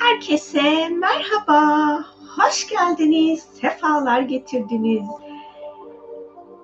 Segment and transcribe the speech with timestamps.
[0.00, 2.04] Herkese merhaba,
[2.38, 5.04] hoş geldiniz, sefalar getirdiniz.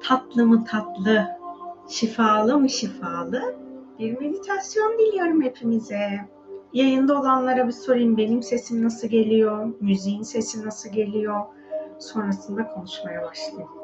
[0.03, 1.27] Tatlı mı tatlı,
[1.89, 3.57] şifalı mı şifalı
[3.99, 6.11] bir meditasyon diliyorum hepimize.
[6.73, 11.41] Yayında olanlara bir sorayım benim sesim nasıl geliyor, müziğin sesi nasıl geliyor.
[11.99, 13.82] Sonrasında konuşmaya başlayayım.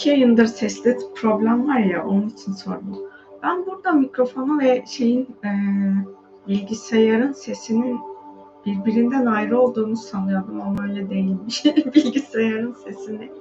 [0.00, 2.98] İki yayındır sesli problem var ya onun için sordum.
[3.42, 5.50] Ben burada mikrofonu ve şeyin e,
[6.48, 8.00] bilgisayarın sesinin
[8.66, 11.64] birbirinden ayrı olduğunu sanıyordum ama öyle değilmiş.
[11.94, 13.32] bilgisayarın sesini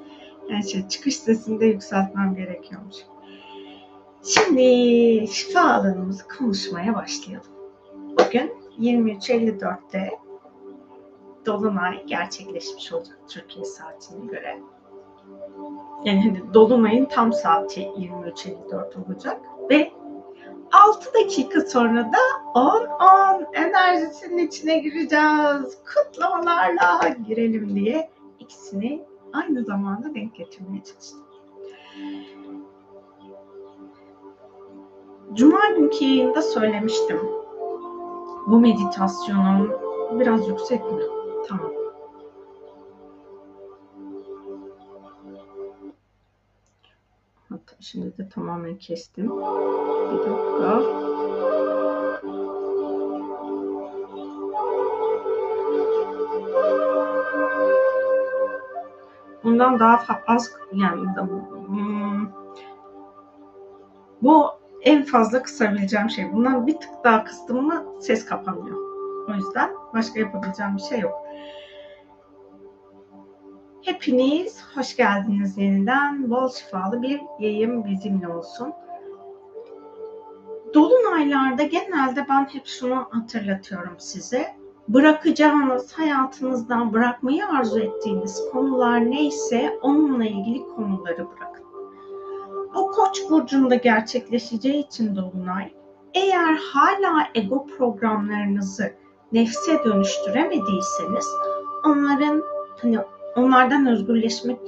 [0.50, 2.98] yani şey, çıkış sesini de yükseltmem gerekiyormuş.
[4.24, 7.52] Şimdi şifa alanımızı konuşmaya başlayalım.
[8.12, 10.10] Bugün 23.54'te
[11.46, 14.60] Dolunay gerçekleşmiş olacak Türkiye saatine göre.
[16.04, 19.92] Yani hani Dolunay'ın tam saati 23.54 olacak ve
[20.72, 22.18] 6 dakika sonra da
[22.60, 25.78] 10-10 enerjisinin içine gireceğiz.
[25.96, 31.26] Kutlamalarla girelim diye ikisini aynı zamanda denk getirmeye çalıştım.
[35.34, 37.20] Cuma günkü yayında söylemiştim
[38.48, 39.72] bu meditasyonum
[40.20, 41.02] biraz yüksek mi?
[41.48, 41.79] Tamam.
[47.80, 49.30] Şimdi de tamamen kestim.
[50.12, 50.82] Bir dakika.
[59.44, 61.08] Bundan daha az yani
[61.68, 62.28] hmm,
[64.22, 64.46] bu
[64.82, 66.34] en fazla kısabileceğim şey.
[66.34, 68.78] Bundan bir tık daha kıstım mı ses kapanıyor.
[69.30, 71.14] O yüzden başka yapabileceğim bir şey yok.
[73.82, 76.30] Hepiniz hoş geldiniz yeniden.
[76.30, 78.74] Bol şifalı bir yayın bizimle olsun.
[80.74, 84.48] Dolunaylarda genelde ben hep şunu hatırlatıyorum size.
[84.88, 91.66] Bırakacağınız, hayatınızdan bırakmayı arzu ettiğiniz konular neyse onunla ilgili konuları bırakın.
[92.76, 95.74] Bu koç burcunda gerçekleşeceği için Dolunay,
[96.14, 98.94] eğer hala ego programlarınızı
[99.32, 101.28] nefse dönüştüremediyseniz
[101.86, 102.44] onların
[102.82, 103.00] hani
[103.36, 104.60] onlardan özgürleşmek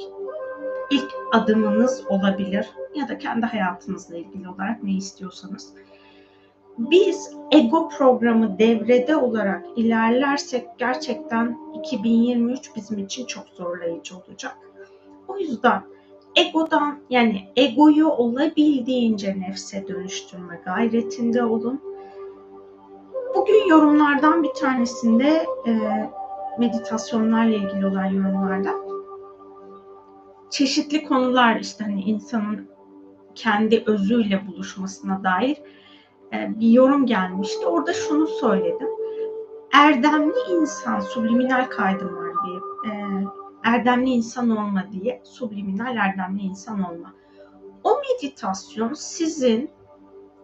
[0.92, 5.74] ilk adımınız olabilir ya da kendi hayatınızla ilgili olarak ne istiyorsanız.
[6.78, 14.58] Biz ego programı devrede olarak ilerlersek gerçekten 2023 bizim için çok zorlayıcı olacak.
[15.28, 15.84] O yüzden
[16.36, 21.82] egodan yani egoyu olabildiğince nefse dönüştürme gayretinde olun.
[23.36, 25.46] Bugün yorumlardan bir tanesinde
[26.60, 28.76] meditasyonlarla ilgili olan yorumlarda
[30.50, 32.68] çeşitli konular işte hani insanın
[33.36, 35.58] kendi özüyle buluşmasına dair
[36.34, 37.66] e, bir yorum gelmişti.
[37.66, 38.88] Orada şunu söyledim.
[39.74, 43.24] Erdemli insan, subliminal kaydım var bir e,
[43.64, 47.14] erdemli insan olma diye subliminal erdemli insan olma.
[47.84, 49.70] O meditasyon sizin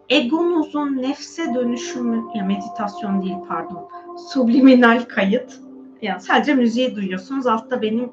[0.09, 5.66] egonuzun nefse dönüşümü ya meditasyon değil pardon subliminal kayıt
[6.01, 8.11] yani sadece müziği duyuyorsunuz altta benim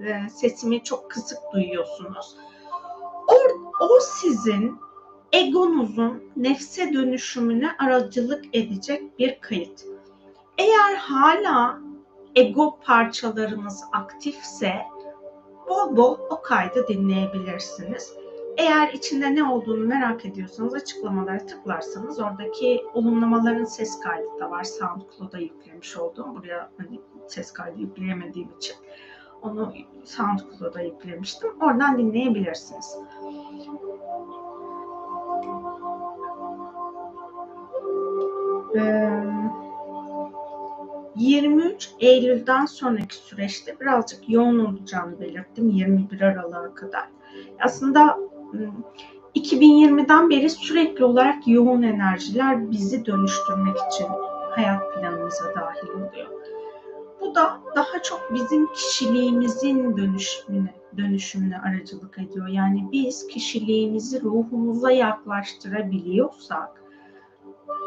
[0.00, 2.36] e, sesimi çok kısık duyuyorsunuz.
[3.28, 3.34] O,
[3.84, 4.76] o sizin
[5.32, 9.84] egonuzun nefse dönüşümüne aracılık edecek bir kayıt.
[10.58, 11.78] Eğer hala
[12.34, 14.82] ego parçalarınız aktifse
[15.68, 18.16] bol bol o kaydı dinleyebilirsiniz.
[18.56, 24.64] Eğer içinde ne olduğunu merak ediyorsanız açıklamalara tıklarsanız oradaki olumlamaların ses kaydı da var.
[24.64, 26.34] SoundCloud'a yüklemiş olduğum.
[26.34, 27.00] Buraya hani
[27.32, 28.76] ses kaydı yükleyemediğim için
[29.42, 29.72] onu
[30.04, 31.50] SoundCloud'a yüklemiştim.
[31.60, 32.96] Oradan dinleyebilirsiniz.
[38.76, 39.10] Ee,
[41.16, 47.08] 23 Eylül'den sonraki süreçte birazcık yoğun olacağını belirttim 21 Aralık'a kadar.
[47.60, 48.18] Aslında
[49.34, 54.06] 2020'den beri sürekli olarak yoğun enerjiler bizi dönüştürmek için
[54.50, 56.41] hayat planımıza dahil oluyor.
[57.22, 62.48] Bu da daha çok bizim kişiliğimizin dönüşümüne, dönüşümüne aracılık ediyor.
[62.48, 66.82] Yani biz kişiliğimizi ruhumuza yaklaştırabiliyorsak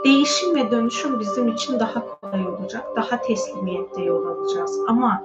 [0.06, 2.86] değişim ve dönüşüm bizim için daha kolay olacak.
[2.96, 4.80] Daha teslimiyette yol alacağız.
[4.88, 5.24] Ama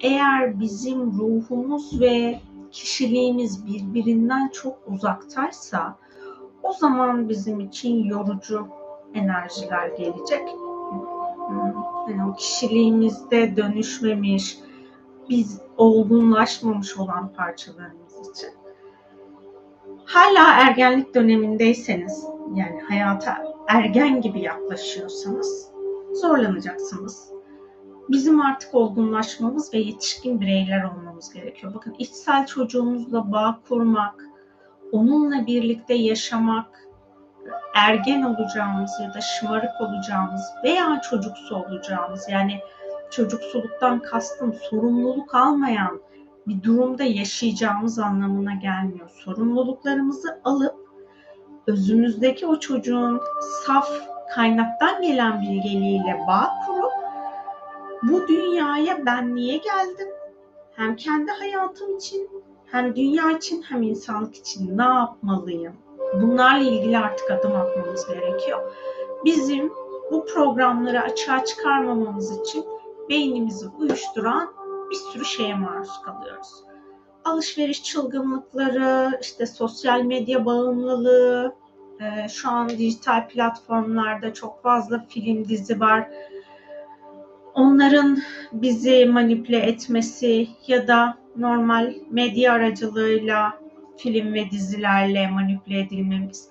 [0.00, 2.40] eğer bizim ruhumuz ve
[2.72, 5.96] kişiliğimiz birbirinden çok uzaktaysa
[6.62, 8.66] o zaman bizim için yorucu
[9.14, 10.48] enerjiler gelecek.
[12.08, 14.58] Yani o kişiliğimizde dönüşmemiş,
[15.28, 18.50] biz olgunlaşmamış olan parçalarımız için.
[20.04, 25.70] Hala ergenlik dönemindeyseniz, yani hayata ergen gibi yaklaşıyorsanız
[26.14, 27.30] zorlanacaksınız.
[28.08, 31.74] Bizim artık olgunlaşmamız ve yetişkin bireyler olmamız gerekiyor.
[31.74, 34.24] Bakın içsel çocuğumuzla bağ kurmak,
[34.92, 36.85] onunla birlikte yaşamak,
[37.74, 42.60] ergen olacağımız ya da şımarık olacağımız veya çocuksu olacağımız yani
[43.10, 46.00] çocuksuluktan kastım sorumluluk almayan
[46.46, 49.10] bir durumda yaşayacağımız anlamına gelmiyor.
[49.24, 50.74] Sorumluluklarımızı alıp
[51.66, 53.20] özümüzdeki o çocuğun
[53.66, 53.88] saf
[54.34, 56.92] kaynaktan gelen bilgeliğiyle bağ kurup
[58.02, 60.08] bu dünyaya ben niye geldim?
[60.76, 62.30] Hem kendi hayatım için,
[62.66, 65.85] hem dünya için, hem insanlık için ne yapmalıyım?
[66.14, 68.72] Bunlarla ilgili artık adım atmamız gerekiyor.
[69.24, 69.72] Bizim
[70.12, 72.64] bu programları açığa çıkarmamamız için
[73.08, 74.52] beynimizi uyuşturan
[74.90, 76.66] bir sürü şeye maruz kalıyoruz
[77.26, 81.54] alışveriş çılgınlıkları, işte sosyal medya bağımlılığı,
[82.00, 86.08] e, şu an dijital platformlarda çok fazla film dizi var.
[87.54, 88.18] Onların
[88.52, 93.58] bizi manipüle etmesi ya da normal medya aracılığıyla
[93.98, 96.48] film ve dizilerle manipüle edilmemiz.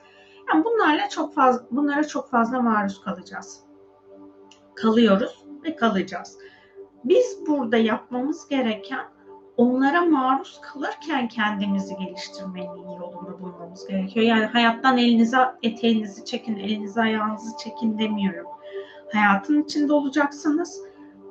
[0.49, 3.59] Yani bunlarla çok fazla bunlara çok fazla maruz kalacağız.
[4.75, 6.37] Kalıyoruz ve kalacağız.
[7.03, 9.05] Biz burada yapmamız gereken
[9.57, 14.25] onlara maruz kalırken kendimizi geliştirmenin yolunu bulmamız gerekiyor.
[14.25, 18.47] Yani hayattan elinize eteğinizi çekin, elinize ayağınızı çekin demiyorum.
[19.13, 20.81] Hayatın içinde olacaksınız.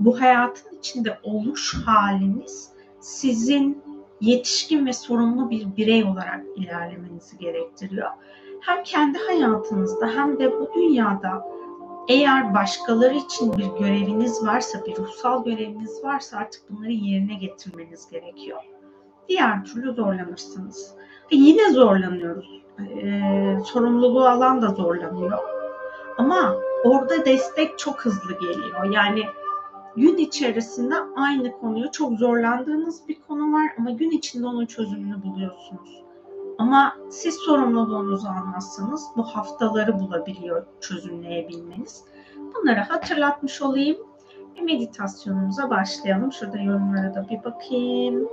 [0.01, 2.71] Bu hayatın içinde oluş haliniz
[3.01, 3.84] sizin
[4.21, 8.11] yetişkin ve sorumlu bir birey olarak ilerlemenizi gerektiriyor.
[8.61, 11.47] Hem kendi hayatınızda hem de bu dünyada
[12.09, 18.59] eğer başkaları için bir göreviniz varsa, bir ruhsal göreviniz varsa artık bunları yerine getirmeniz gerekiyor.
[19.29, 20.95] Diğer türlü zorlanırsınız.
[21.31, 22.63] E yine zorlanıyoruz.
[22.81, 25.39] Ee, sorumluluğu alan da zorlanıyor.
[26.19, 28.85] Ama orada destek çok hızlı geliyor.
[28.85, 29.23] Yani
[29.97, 36.05] gün içerisinde aynı konuyu çok zorlandığınız bir konu var ama gün içinde onun çözümünü buluyorsunuz.
[36.59, 42.05] Ama siz sorumluluğunuzu almazsanız bu haftaları bulabiliyor çözümleyebilmeniz.
[42.37, 43.97] Bunları hatırlatmış olayım
[44.57, 46.33] ve meditasyonumuza başlayalım.
[46.33, 48.29] Şurada yorumlara da bir bakayım.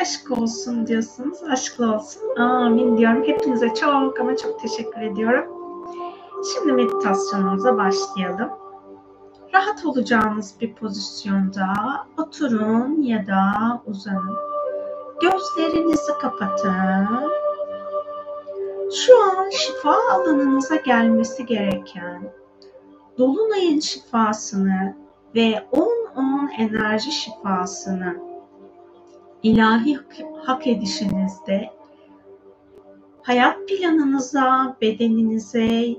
[0.00, 1.42] Aşk olsun diyorsunuz.
[1.42, 2.36] Aşklı olsun.
[2.36, 3.24] Amin diyorum.
[3.24, 5.55] Hepinize çok ama çok teşekkür ediyorum.
[6.54, 8.50] Şimdi meditasyonumuza başlayalım
[9.54, 11.66] rahat olacağınız bir pozisyonda
[12.18, 13.42] oturun ya da
[13.86, 14.36] uzanın.
[15.20, 17.32] Gözlerinizi kapatın.
[18.94, 22.32] Şu an şifa alanınıza gelmesi gereken
[23.18, 24.96] dolunayın şifasını
[25.34, 28.16] ve 10-10 enerji şifasını
[29.42, 29.98] ilahi
[30.44, 31.70] hak edişinizde
[33.22, 35.96] hayat planınıza, bedeninize,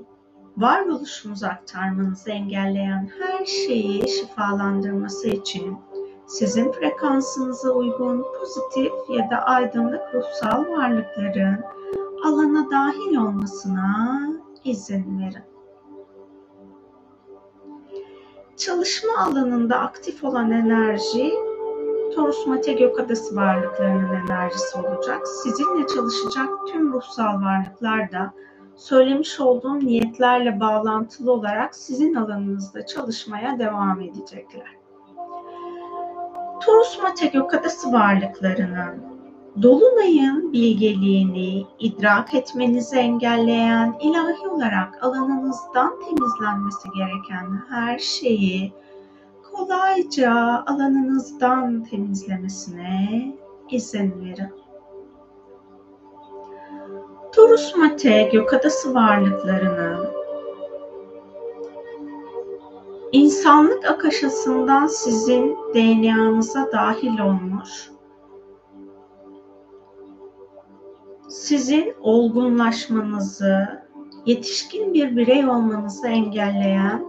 [0.60, 5.78] varoluşunuzu aktarmanızı engelleyen her şeyi şifalandırması için
[6.26, 11.64] sizin frekansınıza uygun pozitif ya da aydınlık ruhsal varlıkların
[12.24, 14.20] alana dahil olmasına
[14.64, 15.48] izin verin.
[18.56, 21.32] Çalışma alanında aktif olan enerji
[22.14, 25.28] Taurus Mate Gökadası varlıklarının enerjisi olacak.
[25.28, 28.32] Sizinle çalışacak tüm ruhsal varlıklar da
[28.78, 34.78] söylemiş olduğum niyetlerle bağlantılı olarak sizin alanınızda çalışmaya devam edecekler.
[36.60, 39.08] Taurus Mate Gökadası varlıklarının
[39.62, 48.72] Dolunay'ın bilgeliğini idrak etmenizi engelleyen ilahi olarak alanınızdan temizlenmesi gereken her şeyi
[49.52, 53.36] kolayca alanınızdan temizlemesine
[53.70, 54.57] izin verin.
[57.38, 60.06] Taurus Mate gökadası varlıklarının
[63.12, 67.90] insanlık akaşasından sizin DNA'nıza dahil olmuş,
[71.28, 73.82] sizin olgunlaşmanızı,
[74.26, 77.04] yetişkin bir birey olmanızı engelleyen,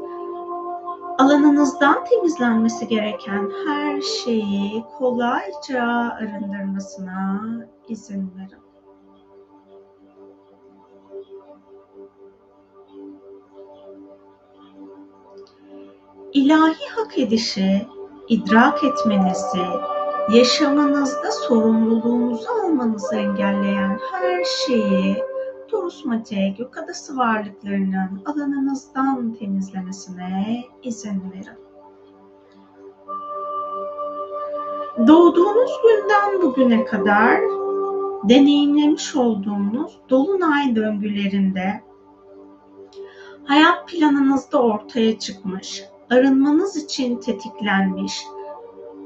[1.17, 5.83] alanınızdan temizlenmesi gereken her şeyi kolayca
[6.19, 7.41] arındırmasına
[7.88, 8.69] izin verin.
[16.33, 17.88] İlahi hak edişi
[18.27, 19.65] idrak etmenizi,
[20.33, 25.17] yaşamınızda sorumluluğunuzu almanızı engelleyen her şeyi
[25.67, 31.59] Torus Mate Gökadası varlıklarının alanınızdan temizlemesine izin verin.
[35.07, 37.41] Doğduğunuz günden bugüne kadar
[38.24, 41.81] deneyimlemiş olduğunuz dolunay döngülerinde
[43.45, 48.24] hayat planınızda ortaya çıkmış arınmanız için tetiklenmiş,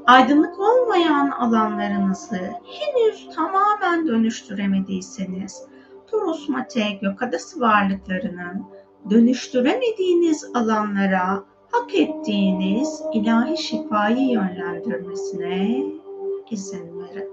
[0.06, 5.62] aydınlık olmayan alanlarınızı henüz tamamen dönüştüremediyseniz,
[6.06, 8.64] Toros Mate Gökadası varlıklarının
[9.10, 15.84] dönüştüremediğiniz alanlara hak ettiğiniz ilahi şifayı yönlendirmesine
[16.50, 17.28] izin verin.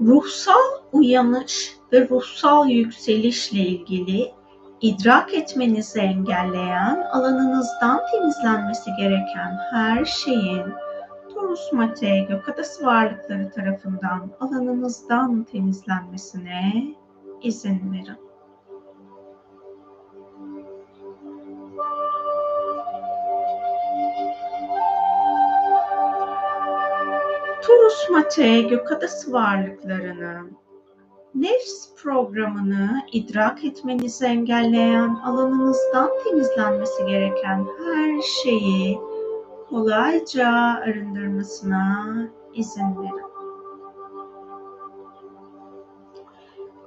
[0.00, 4.32] Ruhsal uyanış ve ruhsal yükselişle ilgili
[4.84, 10.64] idrak etmenizi engelleyen, alanınızdan temizlenmesi gereken her şeyin
[11.34, 16.72] Torus Mate Gökadası varlıkları tarafından alanınızdan temizlenmesine
[17.42, 18.18] izin verin.
[27.62, 30.63] Torus Mate Gökadası varlıklarının
[31.34, 38.98] nefs programını idrak etmenizi engelleyen, alanınızdan temizlenmesi gereken her şeyi
[39.68, 40.48] kolayca
[40.86, 42.06] arındırmasına
[42.54, 43.24] izin verin.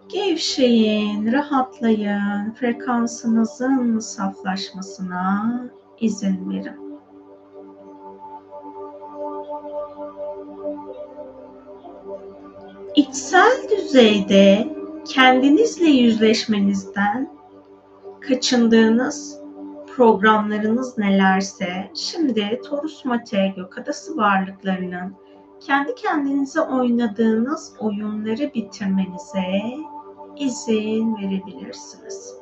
[0.09, 5.61] Gevşeyin, rahatlayın, frekansınızın saflaşmasına
[5.99, 6.86] izin verin.
[12.97, 14.67] İçsel düzeyde
[15.05, 17.37] kendinizle yüzleşmenizden
[18.21, 19.39] kaçındığınız
[19.95, 25.15] programlarınız nelerse şimdi Torus Mate Gökadası varlıklarının
[25.59, 29.61] kendi kendinize oynadığınız oyunları bitirmenize
[30.37, 32.35] izin verebilirsiniz.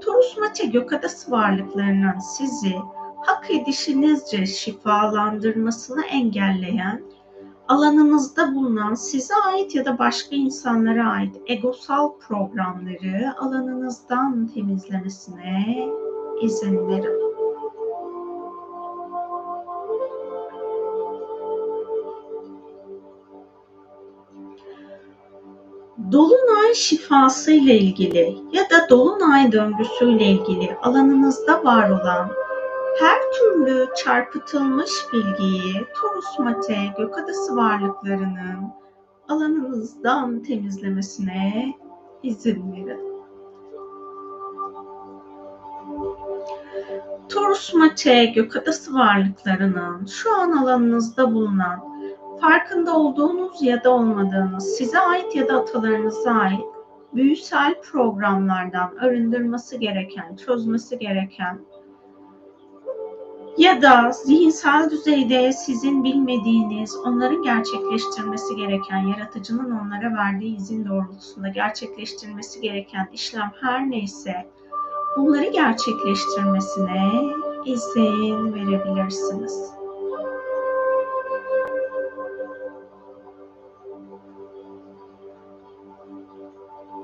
[0.00, 2.74] Torus Mate Gökadası varlıklarının sizi
[3.26, 7.02] hak edişinizce şifalandırmasını engelleyen
[7.68, 15.88] alanınızda bulunan size ait ya da başka insanlara ait egosal programları alanınızdan temizlemesine
[16.42, 17.26] izin verin.
[26.12, 32.30] Dolunay şifası ile ilgili ya da dolunay döngüsü ile ilgili alanınızda var olan
[33.00, 38.72] her türlü çarpıtılmış bilgiyi Torus Mate Gökadası varlıklarının
[39.28, 41.74] alanınızdan temizlemesine
[42.22, 43.06] izin verin.
[47.28, 51.96] Torus Mate Gökadası varlıklarının şu an alanınızda bulunan
[52.40, 56.64] farkında olduğunuz ya da olmadığınız size ait ya da atalarınıza ait
[57.14, 61.58] büyüsel programlardan arındırması gereken, çözmesi gereken
[63.58, 72.60] ya da zihinsel düzeyde sizin bilmediğiniz, onların gerçekleştirmesi gereken, yaratıcının onlara verdiği izin doğrultusunda gerçekleştirmesi
[72.60, 74.50] gereken işlem her neyse
[75.16, 77.12] bunları gerçekleştirmesine
[77.64, 79.70] izin verebilirsiniz.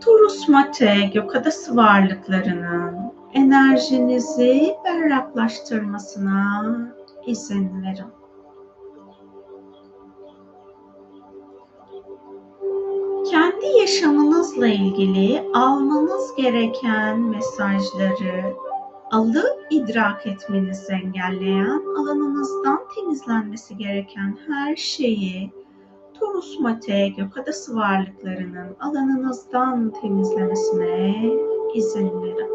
[0.00, 3.01] Turus Mate Gökadası varlıklarının
[3.32, 6.76] enerjinizi berraklaştırmasına
[7.26, 8.12] izin verin.
[13.30, 18.54] Kendi yaşamınızla ilgili almanız gereken mesajları
[19.10, 25.52] alıp idrak etmenizi engelleyen, alanınızdan temizlenmesi gereken her şeyi
[26.14, 31.24] Torus Mate Gökadası varlıklarının alanınızdan temizlemesine
[31.74, 32.51] izin verin.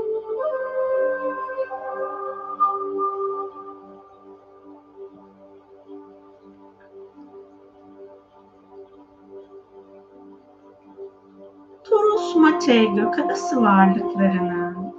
[12.68, 14.94] Mate Gökadası varlıklarının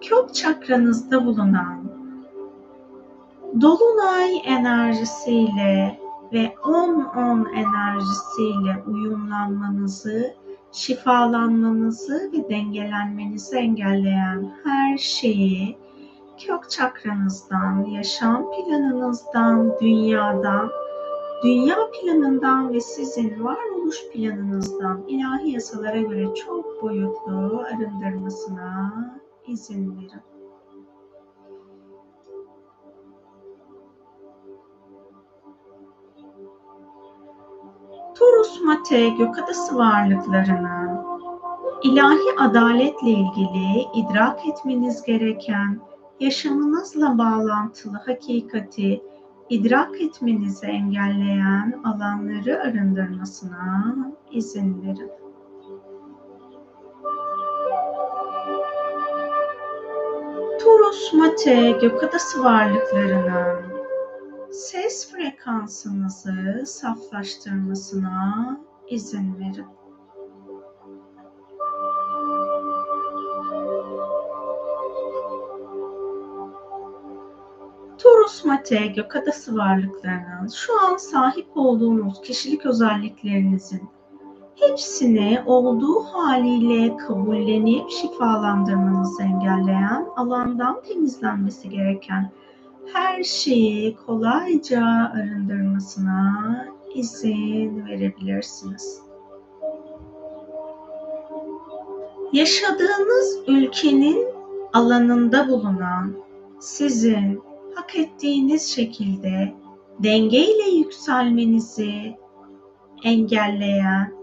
[0.00, 1.84] kök çakranızda bulunan
[3.60, 6.00] Dolunay enerjisiyle
[6.32, 10.34] ve 10-10 enerjisiyle uyumlanmanızı,
[10.72, 15.76] şifalanmanızı ve dengelenmenizi engelleyen her şeyi
[16.46, 20.70] kök çakranızdan, yaşam planınızdan, dünyadan,
[21.44, 23.44] dünya planından ve sizin
[23.84, 28.92] varoluş planınızdan ilahi yasalara göre çok boyutlu arındırmasına
[29.46, 30.22] izin verin.
[38.18, 41.00] Taurus Mate gökadası varlıklarının
[41.82, 45.80] ilahi adaletle ilgili idrak etmeniz gereken
[46.20, 49.02] yaşamınızla bağlantılı hakikati
[49.50, 53.96] idrak etmenizi engelleyen alanları arındırmasına
[54.30, 55.10] izin verin.
[60.60, 63.74] Taurus Mate gökadası varlıklarının
[64.50, 69.66] ses frekansınızı saflaştırmasına izin verin.
[78.24, 83.82] Taurus Mate gökadası varlıklarının şu an sahip olduğunuz kişilik özelliklerinizin
[84.54, 92.30] hepsini olduğu haliyle kabullenip şifalandırmanızı engelleyen alandan temizlenmesi gereken
[92.92, 99.00] her şeyi kolayca arındırmasına izin verebilirsiniz.
[102.32, 104.26] Yaşadığınız ülkenin
[104.72, 106.12] alanında bulunan
[106.60, 109.54] sizin hak ettiğiniz şekilde
[109.98, 112.16] dengeyle yükselmenizi
[113.04, 114.14] engelleyen,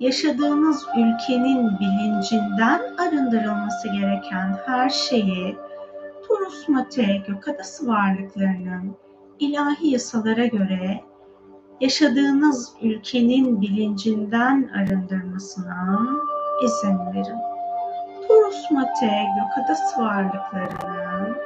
[0.00, 5.56] yaşadığınız ülkenin bilincinden arındırılması gereken her şeyi
[6.28, 8.96] Taurus Mate gökadası varlıklarının
[9.38, 11.00] ilahi yasalara göre
[11.80, 16.00] yaşadığınız ülkenin bilincinden arındırmasına
[16.64, 17.38] izin verin.
[18.28, 21.36] Taurus Mate gökadası varlıklarının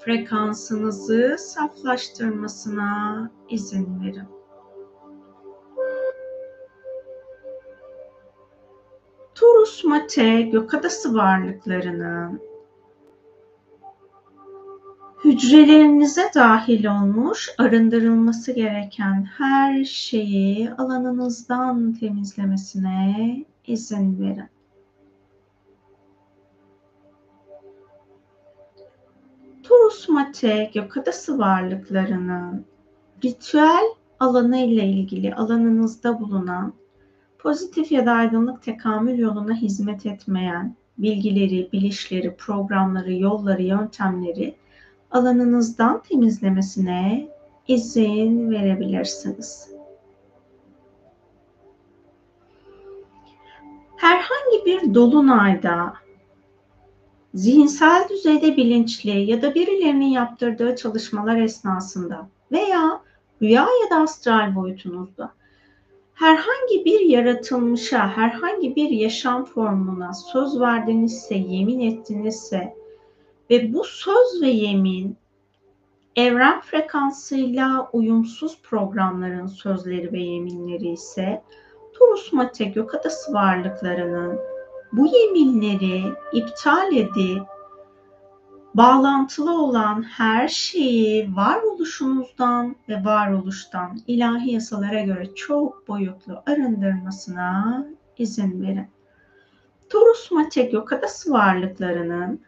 [0.00, 4.28] frekansınızı saflaştırmasına izin verin.
[9.34, 12.40] Taurus Mate gökadası varlıklarının
[15.24, 24.57] hücrelerinize dahil olmuş arındırılması gereken her şeyi alanınızdan temizlemesine izin verin.
[29.68, 32.66] Taurus Mate gökadası varlıklarının
[33.24, 33.84] ritüel
[34.20, 36.72] alanı ile ilgili alanınızda bulunan
[37.38, 44.54] pozitif ya da aydınlık tekamül yoluna hizmet etmeyen bilgileri, bilişleri, programları, yolları, yöntemleri
[45.10, 47.28] alanınızdan temizlemesine
[47.68, 49.70] izin verebilirsiniz.
[53.96, 55.94] Herhangi bir dolunayda
[57.38, 63.00] zihinsel düzeyde bilinçli ya da birilerinin yaptırdığı çalışmalar esnasında veya
[63.42, 65.32] rüya ya da astral boyutunuzda
[66.14, 72.74] herhangi bir yaratılmışa, herhangi bir yaşam formuna söz verdinizse, yemin ettinizse
[73.50, 75.16] ve bu söz ve yemin
[76.16, 81.42] evren frekansıyla uyumsuz programların sözleri ve yeminleri ise
[81.92, 84.57] Turus Mate Gökadası varlıklarının
[84.92, 87.42] bu yeminleri iptal edip
[88.74, 97.86] bağlantılı olan her şeyi varoluşunuzdan ve varoluştan ilahi yasalara göre çok boyutlu arındırmasına
[98.18, 98.86] izin verin.
[99.88, 102.40] Taurus Mate Gökadası varlıklarının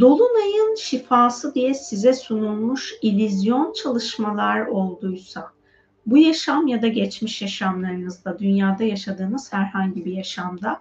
[0.00, 5.50] Dolunay'ın şifası diye size sunulmuş ilizyon çalışmalar olduysa,
[6.06, 10.80] bu yaşam ya da geçmiş yaşamlarınızda, dünyada yaşadığınız herhangi bir yaşamda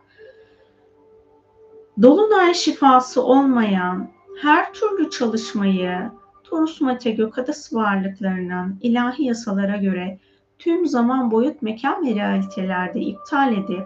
[2.01, 4.09] Dolunay şifası olmayan
[4.41, 6.11] her türlü çalışmayı
[6.49, 10.19] Taurus Mate Gökadası varlıklarının ilahi yasalara göre
[10.59, 13.85] tüm zaman boyut mekan ve realitelerde iptal edip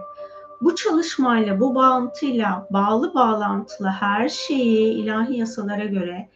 [0.62, 6.30] bu çalışmayla, bu bağıntıyla, bağlı bağlantılı her şeyi ilahi yasalara göre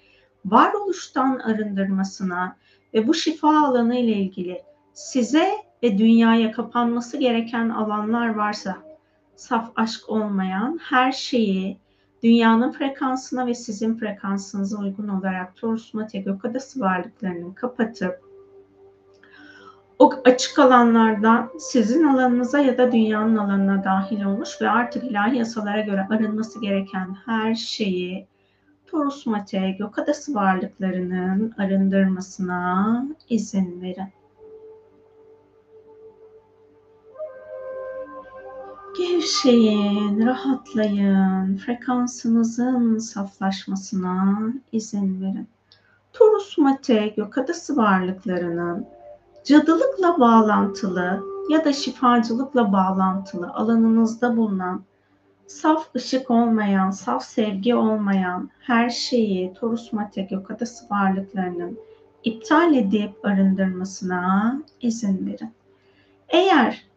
[0.46, 2.58] varoluştan arındırmasına
[2.94, 4.62] ve bu şifa alanı ile ilgili
[4.94, 5.52] size
[5.84, 8.92] ve dünyaya kapanması gereken alanlar varsa
[9.36, 11.78] saf aşk olmayan her şeyi
[12.24, 18.34] dünyanın frekansına ve sizin frekansınıza uygun olarak Taurus Mate Gökadası varlıklarını kapatıp
[20.00, 25.82] o açık alanlardan sizin alanınıza ya da dünyanın alanına dahil olmuş ve artık ilahi yasalara
[25.82, 28.28] göre arınması gereken her şeyi
[28.86, 34.23] Torus Mate gök adası varlıklarının arındırmasına izin verin.
[38.97, 44.39] Gevşeyin, rahatlayın, frekansınızın saflaşmasına
[44.71, 45.47] izin verin.
[46.13, 47.38] Torus Mate gök
[47.77, 48.86] varlıklarının
[49.43, 54.84] cadılıkla bağlantılı ya da şifacılıkla bağlantılı alanınızda bulunan
[55.47, 60.51] saf ışık olmayan, saf sevgi olmayan her şeyi Torus Mate gök
[60.91, 61.79] varlıklarının
[62.23, 65.53] iptal edip arındırmasına izin verin.
[66.29, 66.92] Eğer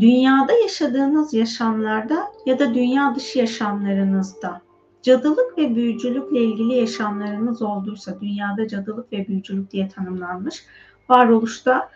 [0.00, 4.60] dünyada yaşadığınız yaşamlarda ya da dünya dışı yaşamlarınızda
[5.02, 10.64] cadılık ve büyücülükle ilgili yaşamlarınız olduysa dünyada cadılık ve büyücülük diye tanımlanmış
[11.08, 11.90] varoluşta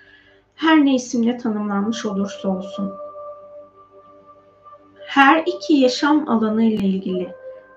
[0.55, 2.93] her ne isimle tanımlanmış olursa olsun
[5.07, 7.35] her iki yaşam alanı ile ilgili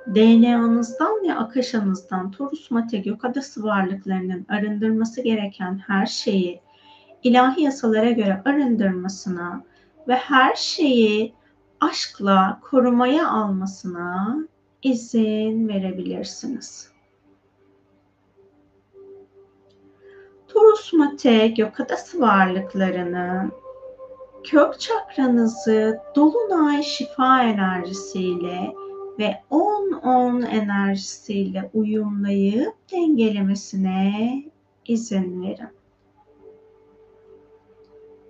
[0.07, 6.61] DNA'nızdan ve akaşanızdan Torus Mate Gökadası varlıklarının arındırması gereken her şeyi
[7.23, 9.63] ilahi yasalara göre arındırmasına
[10.07, 11.33] ve her şeyi
[11.79, 14.37] aşkla korumaya almasına
[14.81, 16.91] izin verebilirsiniz.
[20.47, 23.51] Torus Mate Gökadası varlıklarının
[24.43, 28.73] kök çakranızı dolunay şifa enerjisiyle
[29.19, 34.43] ve 10-10 enerjisiyle uyumlayıp dengelemesine
[34.85, 35.82] izin verin.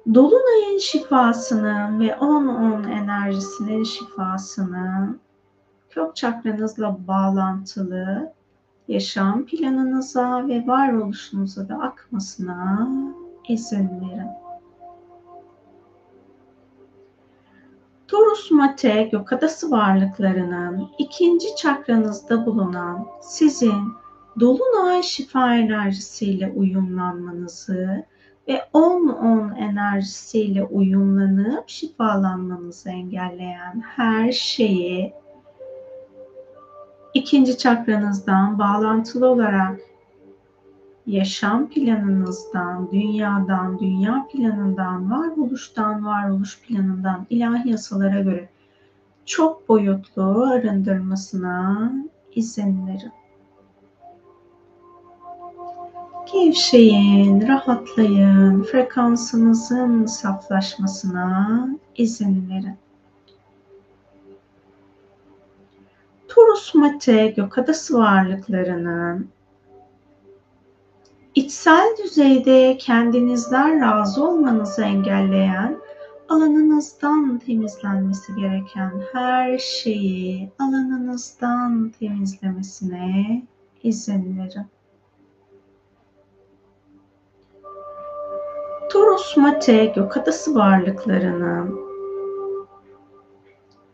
[0.08, 5.16] Dolunayın şifasını ve 10-10 enerjisinin şifasını
[5.90, 8.34] kök çakranızla bağlantılı
[8.88, 12.90] yaşam planınıza ve varoluşunuza da akmasına
[13.48, 14.28] izin verin.
[18.08, 23.94] Torus Mate gökadası varlıklarının ikinci çakranızda bulunan sizin
[24.40, 28.06] dolunay şifa enerjisiyle uyumlanmanızı
[28.48, 35.14] ve 10-10 enerjisiyle uyumlanıp şifalanmanızı engelleyen her şeyi
[37.14, 39.80] ikinci çakranızdan bağlantılı olarak
[41.06, 48.50] yaşam planınızdan, dünyadan, dünya planından, varoluştan, varoluş planından ilahi yasalara göre
[49.26, 51.92] çok boyutlu arındırmasına
[52.36, 53.23] izin verin.
[56.32, 62.78] Gevşeyin, rahatlayın, frekansınızın saflaşmasına izin verin.
[66.28, 69.30] Torus Mate gökadası varlıklarının
[71.36, 75.78] içsel düzeyde kendinizden razı olmanızı engelleyen
[76.30, 83.44] alanınızdan temizlenmesi gereken her şeyi alanınızdan temizlemesine
[83.84, 84.73] izin verin.
[88.92, 91.80] Torus Mate gökadası varlıklarının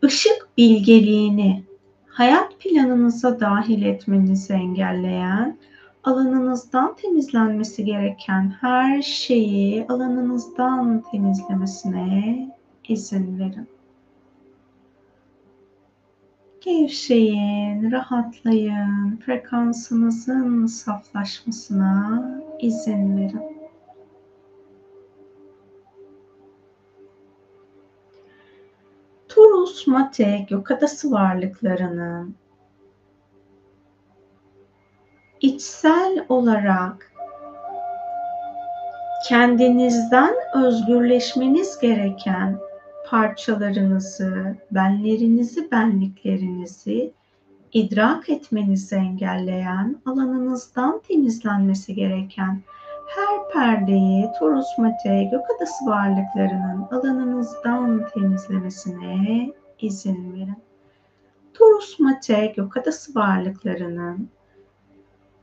[0.04, 1.64] ışık bilgeliğini
[2.08, 5.58] hayat planınıza dahil etmenizi engelleyen,
[6.04, 12.48] alanınızdan temizlenmesi gereken her şeyi alanınızdan temizlemesine
[12.88, 13.68] izin verin.
[16.60, 22.24] Gevşeyin, rahatlayın, frekansınızın saflaşmasına
[22.60, 23.59] izin verin.
[29.70, 32.34] Turus Mate gökadası varlıklarının
[35.40, 37.12] içsel olarak
[39.28, 42.58] kendinizden özgürleşmeniz gereken
[43.06, 47.12] parçalarınızı, benlerinizi, benliklerinizi
[47.72, 52.62] idrak etmenizi engelleyen, alanınızdan temizlenmesi gereken
[53.16, 60.62] her perdeyi Torus Mate gökadası varlıklarının alanınızdan temizlemesine izin verin.
[61.54, 64.28] Torus Mate gökadası varlıklarının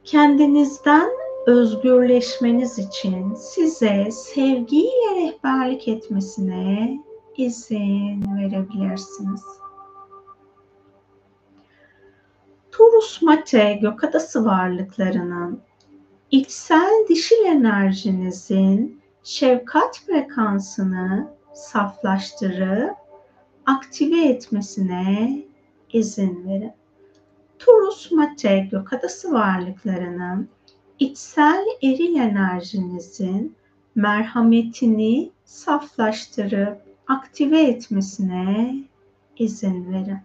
[0.04, 1.10] kendinizden
[1.48, 7.00] özgürleşmeniz için size sevgiyle rehberlik etmesine
[7.38, 9.44] izin verebilirsiniz.
[12.72, 15.62] Torus Mate gökadası varlıklarının
[16.32, 23.07] içsel dişil enerjinizin şefkat frekansını saflaştırıp
[23.68, 25.44] aktive etmesine
[25.94, 26.74] izin verin.
[27.60, 30.50] Turus Mate gökadası varlıklarının
[31.00, 33.56] içsel eril enerjinizin
[33.96, 38.76] merhametini saflaştırıp aktive etmesine
[39.38, 40.20] izin verin.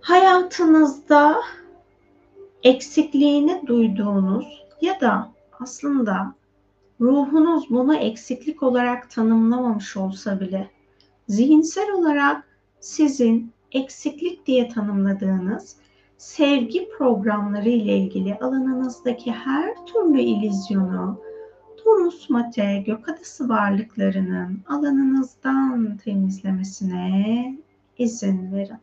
[0.00, 1.40] Hayatınızda
[2.62, 6.34] eksikliğini duyduğunuz ya da aslında
[7.02, 10.70] ruhunuz bunu eksiklik olarak tanımlamamış olsa bile
[11.28, 12.44] zihinsel olarak
[12.80, 15.76] sizin eksiklik diye tanımladığınız
[16.18, 21.20] sevgi programları ile ilgili alanınızdaki her türlü ilizyonu
[21.84, 27.56] Torus Mate Gökadası varlıklarının alanınızdan temizlemesine
[27.98, 28.78] izin verin.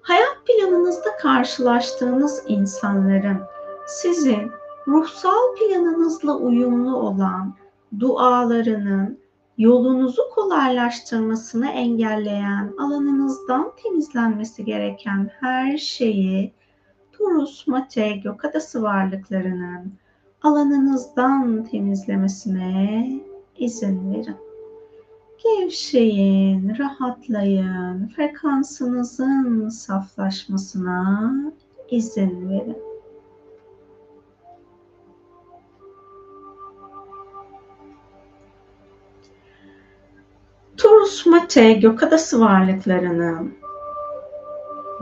[0.00, 3.38] Hayat planınızda karşılaştığınız insanların
[3.86, 4.50] sizin
[4.88, 7.54] ruhsal planınızla uyumlu olan
[8.00, 9.18] dualarının
[9.58, 16.52] yolunuzu kolaylaştırmasını engelleyen alanınızdan temizlenmesi gereken her şeyi
[17.12, 19.92] Turus Mate Gökadası varlıklarının
[20.42, 23.10] alanınızdan temizlemesine
[23.56, 24.36] izin verin.
[25.44, 31.32] Gevşeyin, rahatlayın, frekansınızın saflaşmasına
[31.90, 32.91] izin verin.
[41.26, 43.54] Mate Gökadası varlıklarının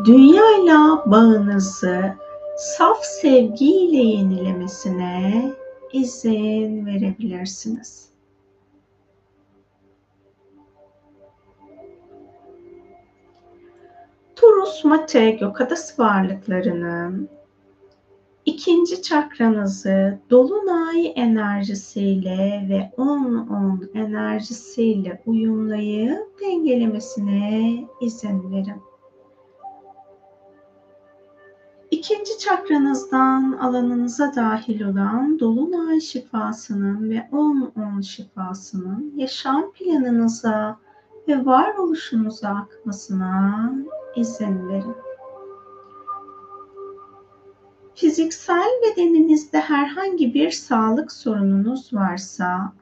[0.04, 2.14] dünyayla bağınızı
[2.56, 5.52] saf sevgiyle yenilemesine
[5.92, 8.10] izin verebilirsiniz.
[14.36, 17.28] Taurus Mate Gökadası varlıklarının
[18.44, 28.82] İkinci çakranızı dolunay enerjisiyle ve 10-10 enerjisiyle uyumlayıp dengelemesine izin verin.
[31.90, 40.78] İkinci çakranızdan alanınıza dahil olan dolunay şifasının ve 10-10 şifasının yaşam planınıza
[41.28, 43.72] ve varoluşunuza akmasına
[44.16, 45.09] izin verin.
[47.94, 52.72] Fiziksel bedeninizde herhangi bir sağlık sorununuz varsa,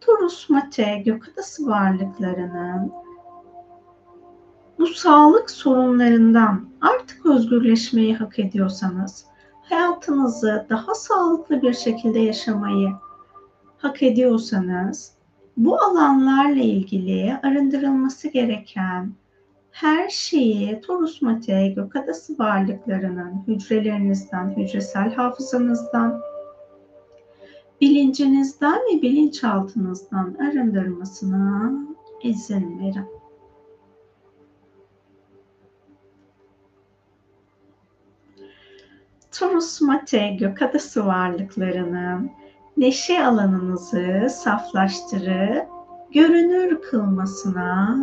[0.00, 2.92] Torus Mate Gökadası varlıklarının
[4.78, 9.24] bu sağlık sorunlarından artık özgürleşmeyi hak ediyorsanız,
[9.62, 12.90] hayatınızı daha sağlıklı bir şekilde yaşamayı
[13.78, 15.12] hak ediyorsanız,
[15.56, 19.12] bu alanlarla ilgili arındırılması gereken
[19.70, 26.20] her şeyi Torus Mate Gökadası varlıklarının hücrelerinizden, hücresel hafızanızdan,
[27.80, 31.72] bilincinizden ve bilinçaltınızdan arındırmasına
[32.22, 33.20] izin verin.
[39.32, 42.30] Torus Mate Gökadası varlıklarının
[42.76, 45.66] neşe alanınızı saflaştırıp
[46.12, 47.98] görünür kılmasına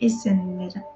[0.00, 0.91] izin verin.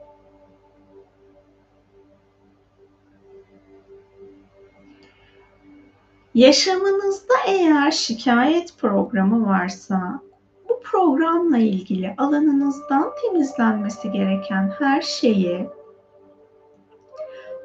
[6.36, 10.20] Yaşamınızda eğer şikayet programı varsa
[10.68, 15.68] bu programla ilgili alanınızdan temizlenmesi gereken her şeyi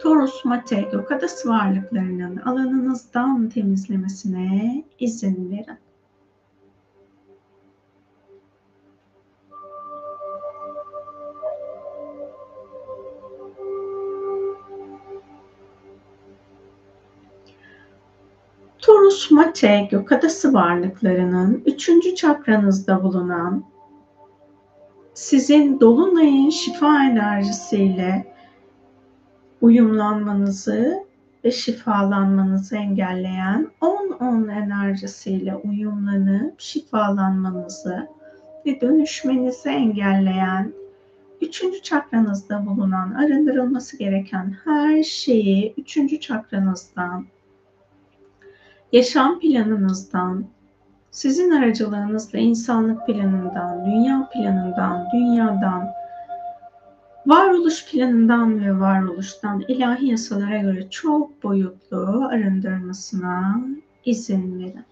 [0.01, 5.77] Taurus Mate Gökadası varlıklarının alanınızdan temizlemesine izin verin.
[19.29, 23.63] Mate gökadası varlıklarının üçüncü çakranızda bulunan
[25.13, 28.34] sizin dolunayın şifa enerjisiyle
[29.62, 31.05] uyumlanmanızı
[31.45, 38.07] ve şifalanmanızı engelleyen 10-10 enerjisiyle uyumlanıp şifalanmanızı
[38.65, 40.73] ve dönüşmenizi engelleyen
[41.41, 47.25] üçüncü çakranızda bulunan arındırılması gereken her şeyi üçüncü çakranızdan
[48.91, 50.45] yaşam planınızdan,
[51.12, 55.88] sizin aracılığınızla insanlık planından, dünya planından, dünyadan,
[57.27, 63.62] varoluş planından ve varoluştan ilahi yasalara göre çok boyutlu arındırmasına
[64.06, 64.86] izin verin.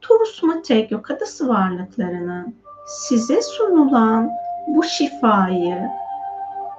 [0.00, 2.54] Turus Mate Gökadası varlıklarının
[2.86, 4.30] size sunulan
[4.68, 5.88] bu şifayı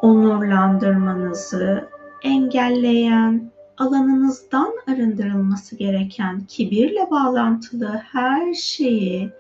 [0.02, 1.88] onurlandırmanızı
[2.24, 9.32] engelleyen alanınızdan arındırılması gereken kibirle bağlantılı her şeyi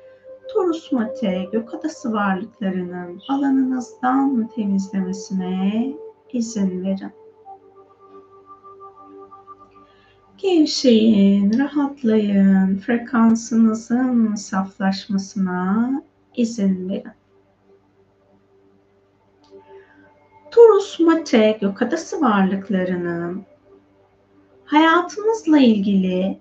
[0.54, 5.93] Torus Mate Gökadası varlıklarının alanınızdan temizlemesine
[6.34, 7.12] izin verin.
[10.38, 16.04] Gevşeyin, rahatlayın, frekansınızın saflaşmasına
[16.36, 17.12] izin verin.
[20.52, 23.45] Torus Mate Gökadası varlıklarının
[24.67, 26.38] hayatınızla ilgili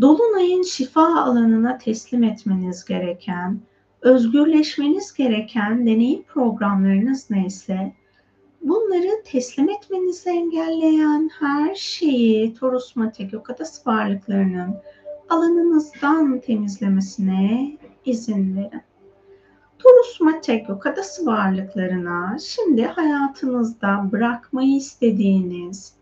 [0.00, 3.60] Dolunay'ın şifa alanına teslim etmeniz gereken,
[4.00, 7.92] özgürleşmeniz gereken deneyim programlarınız neyse
[8.62, 14.74] bunları teslim etmenizi engelleyen her şeyi Torus Mate Gökadası varlıklarının
[15.28, 18.82] alanınızdan temizlemesine izin verin.
[19.78, 25.94] Torus Mate Gökadası varlıklarına şimdi hayatınızda bırakmayı istediğiniz,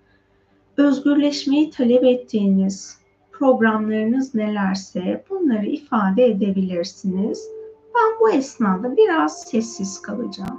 [0.77, 2.99] özgürleşmeyi talep ettiğiniz
[3.33, 7.49] programlarınız nelerse bunları ifade edebilirsiniz.
[7.95, 10.54] Ben bu esnada biraz sessiz kalacağım.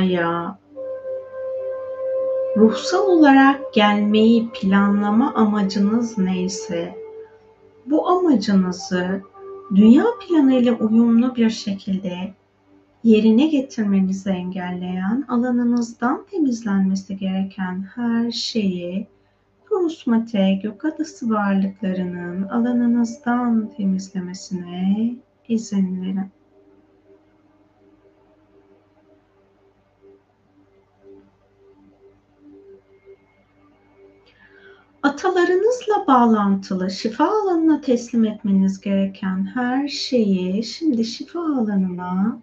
[0.00, 0.58] Dünyaya
[2.56, 6.94] ruhsal olarak gelmeyi planlama amacınız neyse
[7.86, 9.20] bu amacınızı
[9.74, 12.34] dünya planıyla uyumlu bir şekilde
[13.04, 19.06] yerine getirmenizi engelleyen alanınızdan temizlenmesi gereken her şeyi
[19.68, 25.14] Kurusmate gök adası varlıklarının alanınızdan temizlemesine
[25.48, 26.39] izin verin.
[35.02, 42.38] Atalarınızla bağlantılı şifa alanına teslim etmeniz gereken her şeyi şimdi şifa alanına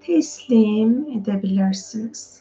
[0.00, 2.40] teslim edebilirsiniz.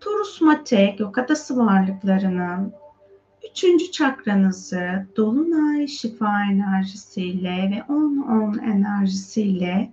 [0.00, 2.72] Torus Mate gök adası varlıklarının
[3.50, 9.92] üçüncü çakranızı dolunay şifa enerjisiyle ve on on enerjisiyle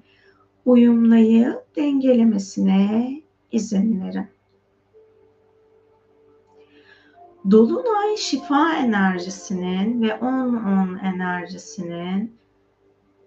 [0.65, 4.27] uyumlayıp dengelemesine izin verin.
[7.51, 12.37] Dolunay şifa enerjisinin ve on on enerjisinin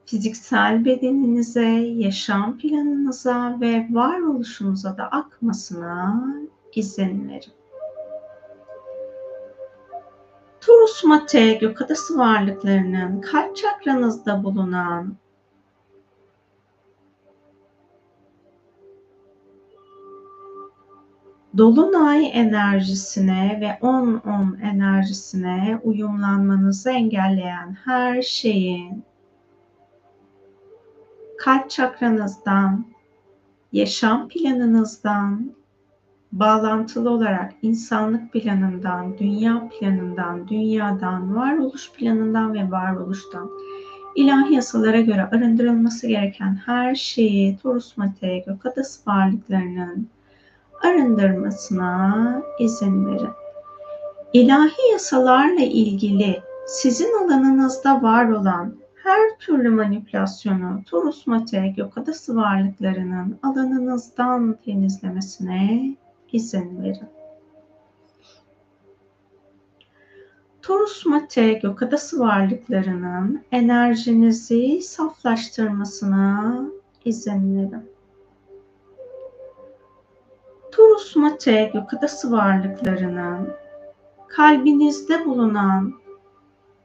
[0.07, 6.25] fiziksel bedeninize, yaşam planınıza ve varoluşunuza da akmasına
[6.75, 7.53] izin verin.
[10.61, 15.17] Taurus Mate gök adası varlıklarının kalp çakranızda bulunan
[21.57, 29.05] Dolunay enerjisine ve 10-10 enerjisine uyumlanmanızı engelleyen her şeyin
[31.39, 32.87] kalp çakranızdan,
[33.73, 35.53] yaşam planınızdan,
[36.33, 43.51] bağlantılı olarak insanlık planından, dünya planından, dünyadan, varoluş planından ve varoluştan
[44.15, 48.67] ilahi yasalara göre arındırılması gereken her şeyi Torus Mate gök
[49.07, 50.14] varlıklarının
[50.85, 53.31] arındırmasına izin verin.
[54.33, 63.39] İlahi yasalarla ilgili sizin alanınızda var olan her türlü manipülasyonu Torus Mate gök adası varlıklarının
[63.43, 65.97] alanınızdan temizlemesine
[66.33, 67.09] izin verin.
[70.63, 76.61] Torus Mate gök adası varlıklarının enerjinizi saflaştırmasına
[77.05, 77.94] izin verin.
[80.77, 83.49] Torus Mate gök adası varlıklarının
[84.29, 85.95] kalbinizde bulunan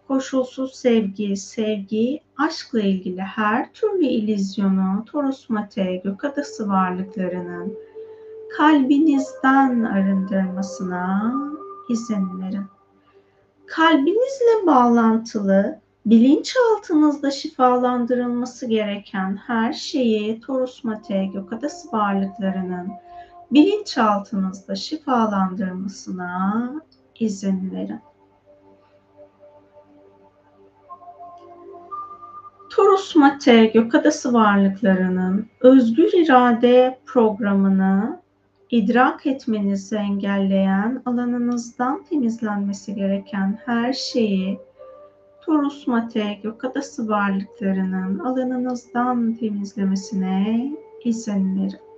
[0.07, 7.77] koşulsuz sevgi, sevgi, aşkla ilgili her türlü ilizyonu Torus Mate gök adası varlıklarının
[8.57, 11.33] kalbinizden arındırmasına
[11.89, 12.65] izin verin.
[13.67, 22.89] Kalbinizle bağlantılı bilinçaltınızda şifalandırılması gereken her şeyi Torus Mate gök adası varlıklarının
[23.52, 26.74] bilinçaltınızda şifalandırmasına
[27.20, 28.00] izin verin.
[32.70, 38.22] Torus Mate gökadası varlıklarının özgür irade programını
[38.70, 44.60] idrak etmenizi engelleyen alanınızdan temizlenmesi gereken her şeyi
[45.41, 50.72] Torus Mate gökadası varlıklarının alanınızdan temizlemesine
[51.04, 51.88] izin verin.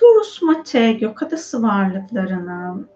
[0.00, 2.88] Torus Mate gökadası varlıklarının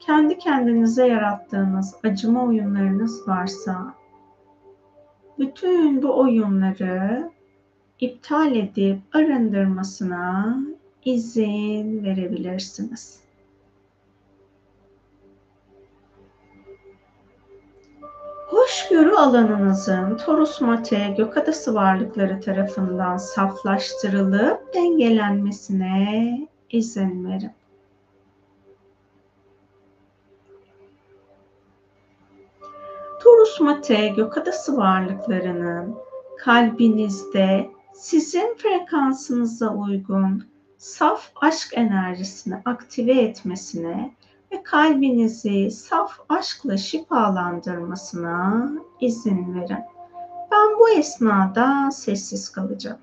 [0.00, 3.94] kendi kendinize yarattığınız acıma oyunlarınız varsa
[5.38, 7.30] bütün bu oyunları
[8.00, 10.58] iptal edip arındırmasına
[11.04, 13.21] izin verebilirsiniz.
[18.52, 27.52] Hoşgörü alanınızın Torus Mate gökadası varlıkları tarafından saflaştırılıp dengelenmesine izin verin.
[33.22, 35.94] Taurus Mate gökadası varlıklarının
[36.38, 40.44] kalbinizde sizin frekansınıza uygun
[40.78, 44.14] saf aşk enerjisini aktive etmesine
[44.52, 48.68] ve kalbinizi saf aşkla şifalandırmasına
[49.00, 49.84] izin verin.
[50.52, 52.98] Ben bu esnada sessiz kalacağım.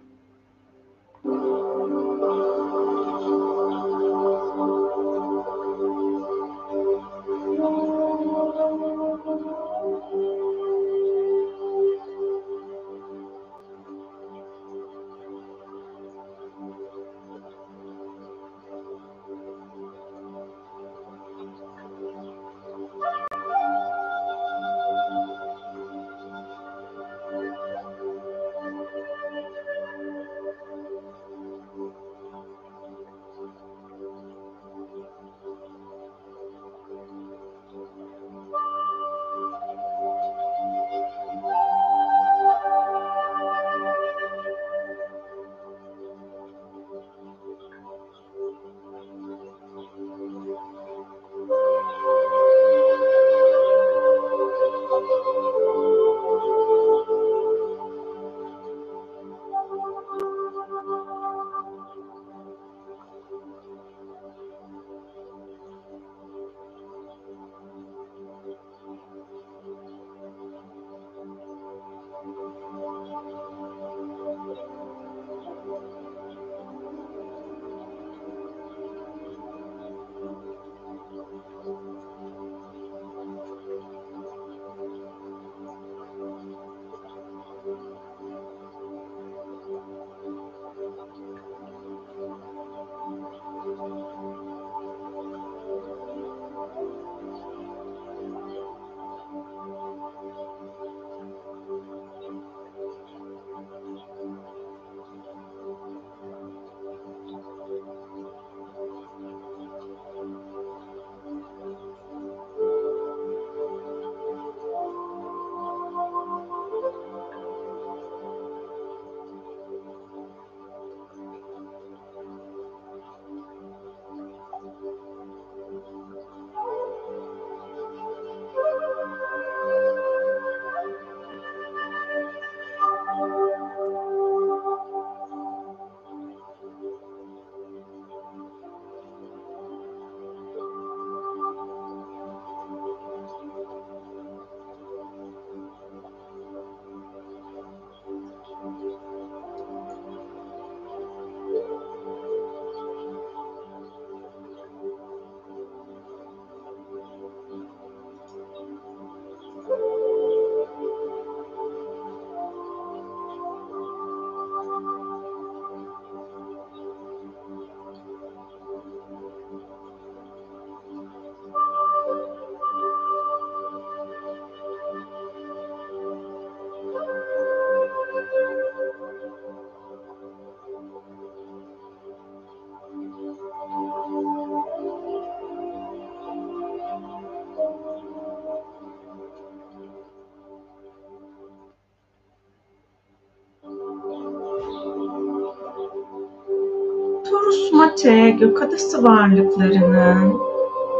[197.79, 200.39] Mate gökadası varlıklarının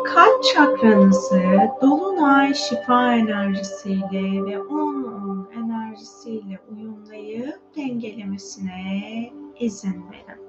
[0.06, 1.42] kalp çakranızı
[1.82, 9.04] dolunay şifa enerjisiyle ve 10-10 enerjisiyle uyumlayıp dengelemesine
[9.60, 10.42] izin verin.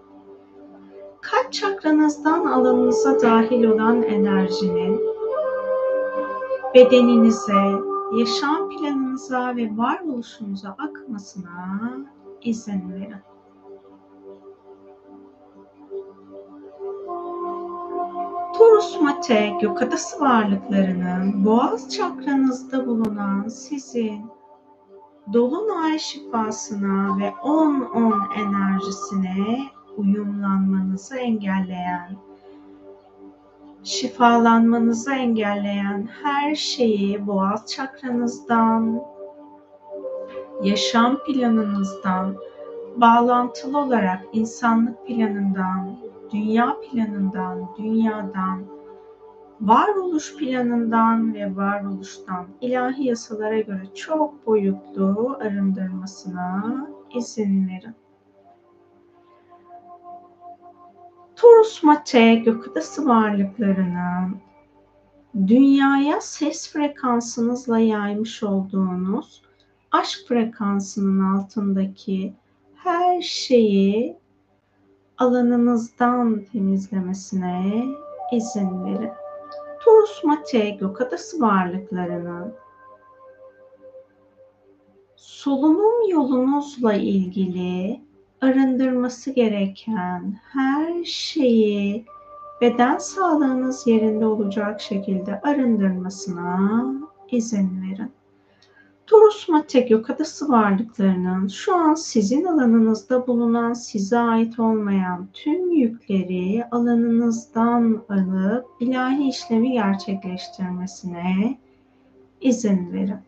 [1.20, 5.00] Kalp çakranızdan alanınıza dahil olan enerjinin
[6.74, 7.82] bedeninize,
[8.18, 11.80] yaşam planınıza ve varoluşunuza akmasına
[12.42, 13.29] izin verin.
[18.60, 19.52] Taurus Mate
[20.20, 24.26] varlıklarının boğaz çakranızda bulunan sizin
[25.32, 29.58] dolunay şifasına ve 10-10 enerjisine
[29.96, 32.16] uyumlanmanızı engelleyen,
[33.84, 39.02] şifalanmanızı engelleyen her şeyi boğaz çakranızdan,
[40.62, 42.36] yaşam planınızdan,
[42.96, 48.64] bağlantılı olarak insanlık planından, dünya planından, dünyadan,
[49.60, 57.94] varoluş planından ve varoluştan ilahi yasalara göre çok boyutlu arındırmasına izin verin.
[61.36, 64.36] Taurus Mate gökadası varlıklarının
[65.46, 69.42] dünyaya ses frekansınızla yaymış olduğunuz
[69.90, 72.34] aşk frekansının altındaki
[72.74, 74.19] her şeyi
[75.20, 77.84] alanınızdan temizlemesine
[78.32, 79.10] izin verin.
[79.84, 82.54] Taurus Mate gökadası varlıklarının
[85.16, 88.00] solunum yolunuzla ilgili
[88.40, 92.06] arındırması gereken her şeyi
[92.60, 96.84] beden sağlığınız yerinde olacak şekilde arındırmasına
[97.30, 98.12] izin verin.
[99.10, 108.02] Taurus Mate gökadası varlıklarının şu an sizin alanınızda bulunan size ait olmayan tüm yükleri alanınızdan
[108.08, 111.58] alıp ilahi işlemi gerçekleştirmesine
[112.40, 113.20] izin verin.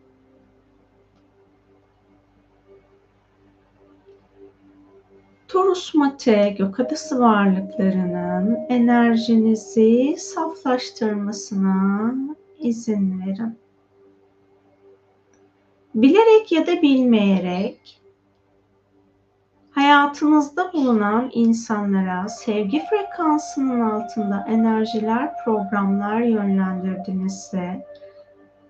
[5.47, 12.15] Taurus Mate gökadası varlıklarının enerjinizi saflaştırmasına
[12.59, 13.62] izin verin.
[15.95, 18.01] Bilerek ya da bilmeyerek
[19.71, 27.87] hayatınızda bulunan insanlara sevgi frekansının altında enerjiler, programlar yönlendirdinizse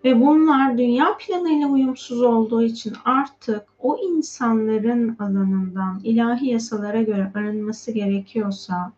[0.04, 7.92] ve bunlar dünya planıyla uyumsuz olduğu için artık o insanların alanından ilahi yasalara göre arınması
[7.92, 8.92] gerekiyorsa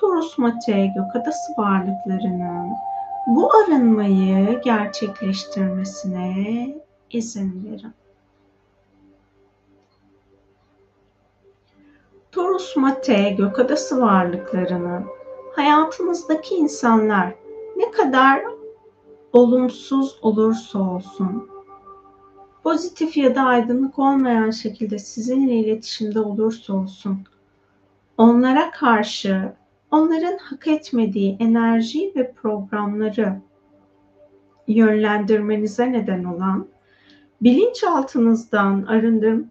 [0.00, 2.68] Taurus Mate gökadası varlıklarının
[3.26, 7.92] bu arınmayı gerçekleştirmesine izin verin.
[12.32, 15.04] Taurus Mate gökadası varlıklarının
[15.56, 17.34] hayatınızdaki insanlar
[17.76, 18.42] ne kadar
[19.32, 21.48] olumsuz olursa olsun,
[22.62, 27.18] pozitif ya da aydınlık olmayan şekilde sizinle iletişimde olursa olsun,
[28.18, 29.52] onlara karşı
[29.90, 33.40] onların hak etmediği enerji ve programları
[34.68, 36.73] yönlendirmenize neden olan
[37.44, 39.44] bilinçaltınızdan arındır,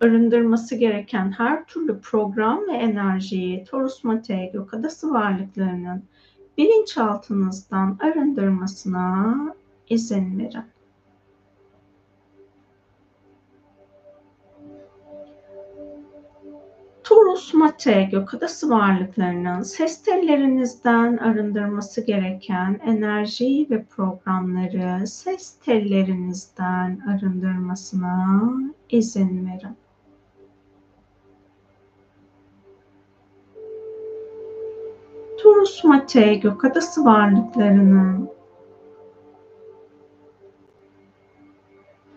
[0.00, 6.02] arındırması gereken her türlü program ve enerjiyi Taurus Mate Gökadası varlıklarının
[6.58, 9.36] bilinçaltınızdan arındırmasına
[9.88, 10.64] izin verin.
[17.10, 28.50] Taurus Mate gökadası varlıklarının ses tellerinizden arındırması gereken enerji ve programları ses tellerinizden arındırmasına
[28.90, 29.76] izin verin.
[35.42, 38.30] Taurus Mate gökadası varlıklarının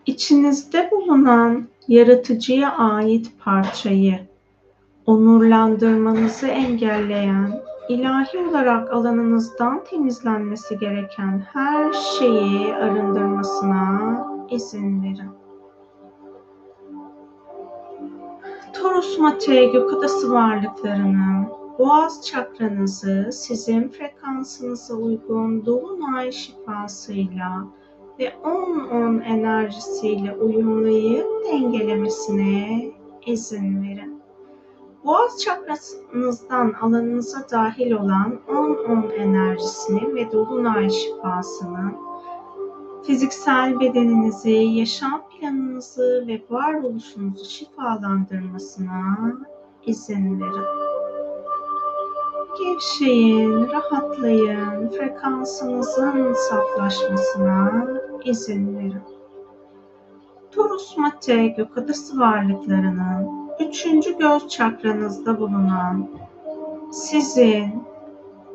[0.05, 4.32] içinizde bulunan yaratıcıya ait parçayı
[5.05, 15.31] onurlandırmanızı engelleyen, ilahi olarak alanınızdan temizlenmesi gereken her şeyi arındırmasına izin verin.
[18.73, 21.47] Taurus Mate gökadası varlıklarının
[21.79, 27.65] boğaz çakranızı sizin frekansınıza uygun dolunay şifasıyla
[28.19, 32.91] ve 10-10 enerjisiyle uyumlayıp dengelemesine
[33.25, 34.12] izin verin.
[35.05, 41.93] Boğaz çakrasınızdan alanınıza dahil olan 10-10 enerjisini ve dolunay şifasının
[43.07, 49.17] fiziksel bedeninizi, yaşam planınızı ve varoluşunuzu şifalandırmasına
[49.85, 50.65] izin verin.
[52.59, 57.87] Gevşeyin, rahatlayın, frekansınızın saflaşmasına
[58.25, 59.03] izin verin.
[60.51, 66.09] Torus Mate gökadası varlıklarının üçüncü göz çakranızda bulunan
[66.91, 67.83] sizin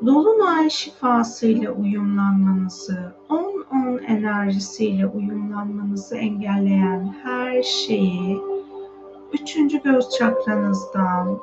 [0.06, 8.40] Dolunay şifasıyla uyumlanmanızı, 10-10 enerjisiyle uyumlanmanızı engelleyen her şeyi
[9.32, 11.38] üçüncü göz çakranızdan,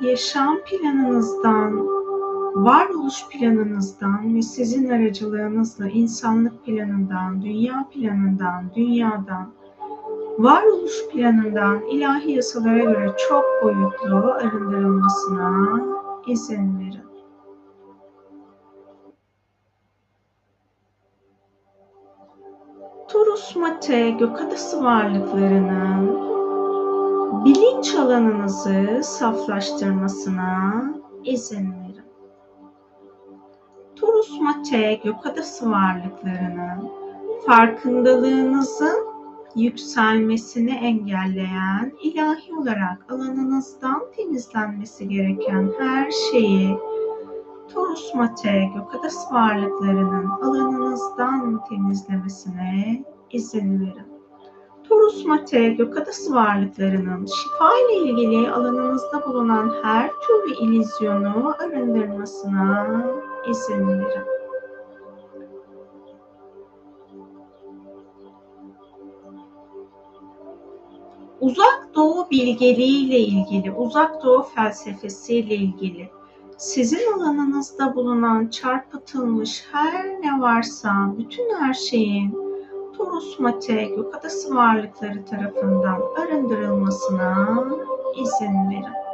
[0.00, 1.86] yaşam planınızdan,
[2.54, 9.52] varoluş planınızdan ve sizin aracılığınızla insanlık planından, dünya planından, dünyadan,
[10.38, 15.80] varoluş planından ilahi yasalara göre çok boyutlu arındırılmasına
[16.26, 17.08] izin verin.
[23.08, 26.28] Torus Mate gökadası varlıklarının
[27.44, 30.84] bilinç alanınızı saflaştırmasına
[31.24, 32.08] izin verin.
[33.96, 36.90] Torus Mate gökadası varlıklarının
[37.46, 39.07] farkındalığınızın
[39.58, 46.78] yükselmesini engelleyen, ilahi olarak alanınızdan temizlenmesi gereken her şeyi
[47.74, 54.18] Torus Mate Gökadası varlıklarının alanınızdan temizlemesine izin verin.
[54.88, 62.86] Torus Mate Gökadası varlıklarının şifa ile ilgili alanınızda bulunan her türlü ilizyonu arındırmasına
[63.50, 64.37] izin verin.
[71.48, 76.08] Uzak Doğu bilgeliğiyle ilgili, Uzak Doğu felsefesiyle ilgili
[76.56, 82.38] sizin alanınızda bulunan çarpıtılmış her ne varsa bütün her şeyin
[82.96, 87.64] Torus Mate Gökadası varlıkları tarafından arındırılmasına
[88.16, 89.07] izin verin.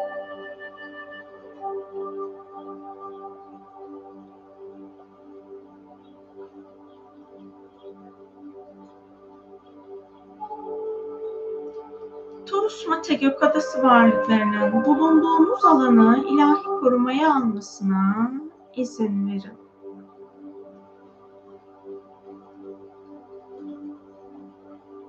[13.05, 18.33] Mate Gökadası varlıklarının bulunduğunuz alanı ilahi korumaya almasına
[18.77, 19.59] izin verin.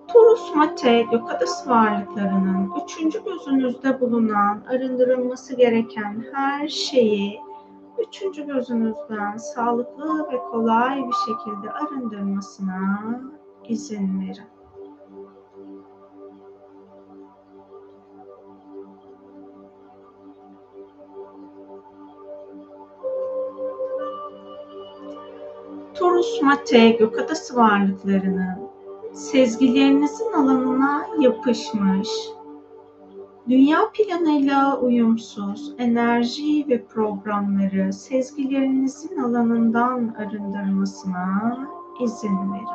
[0.08, 7.42] Torus Mate Gökadası varlıklarının üçüncü gözünüzde bulunan arındırılması gereken her şeyi
[8.08, 13.22] üçüncü gözünüzden sağlıklı ve kolay bir şekilde arındırmasına
[13.68, 14.55] izin verin.
[26.26, 28.70] Torus Mate gökadası varlıklarının
[29.14, 32.10] sezgilerinizin alanına yapışmış,
[33.50, 41.58] dünya planıyla uyumsuz enerji ve programları sezgilerinizin alanından arındırmasına
[42.04, 42.66] izin verin.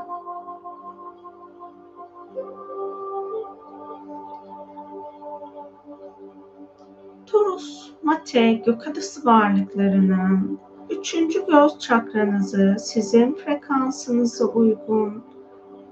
[7.27, 10.61] Torus, Mate, gökadası varlıklarının
[11.01, 15.23] Üçüncü göz çakranızı sizin frekansınıza uygun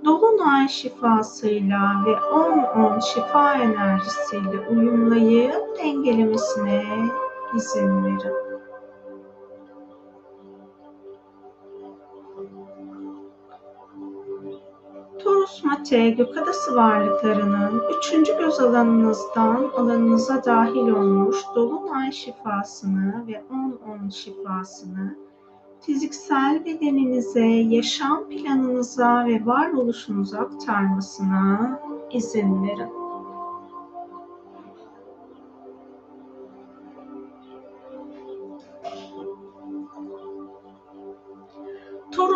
[0.05, 6.85] Dolunay şifasıyla ve 10-10 şifa enerjisiyle uyumlayıp dengelemesine
[7.55, 8.48] izin verin.
[15.49, 25.17] Taurus Mate gökadası varlıklarının üçüncü göz alanınızdan alanınıza dahil olmuş Dolunay şifasını ve 10-10 şifasını
[25.81, 31.81] fiziksel bedeninize, yaşam planınıza ve varoluşunuza aktarmasına
[32.11, 33.08] izin verin.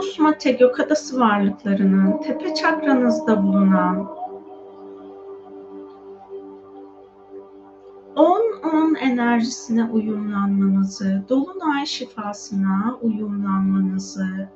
[0.03, 4.09] Taurus Mate gökadası varlıklarının tepe çakranızda bulunan
[8.16, 14.48] 10-10 enerjisine uyumlanmanızı, dolunay şifasına uyumlanmanızı,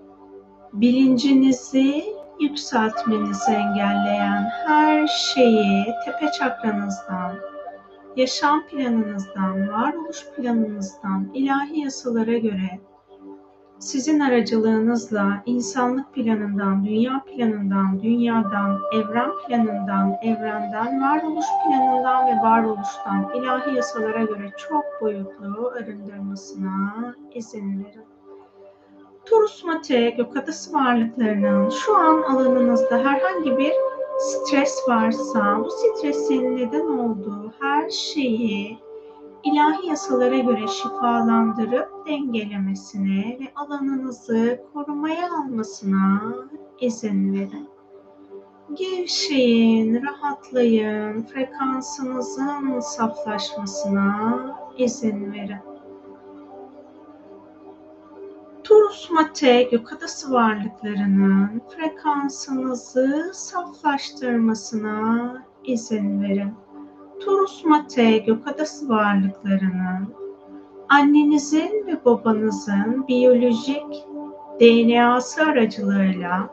[0.72, 2.04] bilincinizi
[2.40, 7.32] yükseltmenizi engelleyen her şeyi tepe çakranızdan,
[8.16, 12.80] yaşam planınızdan, varoluş planınızdan, ilahi yasalara göre
[13.78, 23.76] sizin aracılığınızla insanlık planından, dünya planından, dünyadan, evren planından, evrenden, varoluş planından ve varoluştan ilahi
[23.76, 28.04] yasalara göre çok boyutlu arındırmasına izin verin.
[29.24, 33.72] Torus Mate gökadası varlıklarının şu an alanınızda herhangi bir
[34.18, 38.78] stres varsa bu stresin neden olduğu her şeyi
[39.44, 46.34] ilahi yasalara göre şifalandırıp dengelemesine ve alanınızı korumaya almasına
[46.80, 47.68] izin verin.
[48.74, 55.60] Gevşeyin, rahatlayın, frekansınızın saflaşmasına izin verin.
[58.64, 59.92] Turus Mate gök
[60.30, 66.54] varlıklarının frekansınızı saflaştırmasına izin verin.
[67.20, 68.46] Turus Mate gök
[68.88, 70.25] varlıklarının
[70.88, 74.06] annenizin ve babanızın biyolojik
[74.60, 76.50] DNA'sı aracılığıyla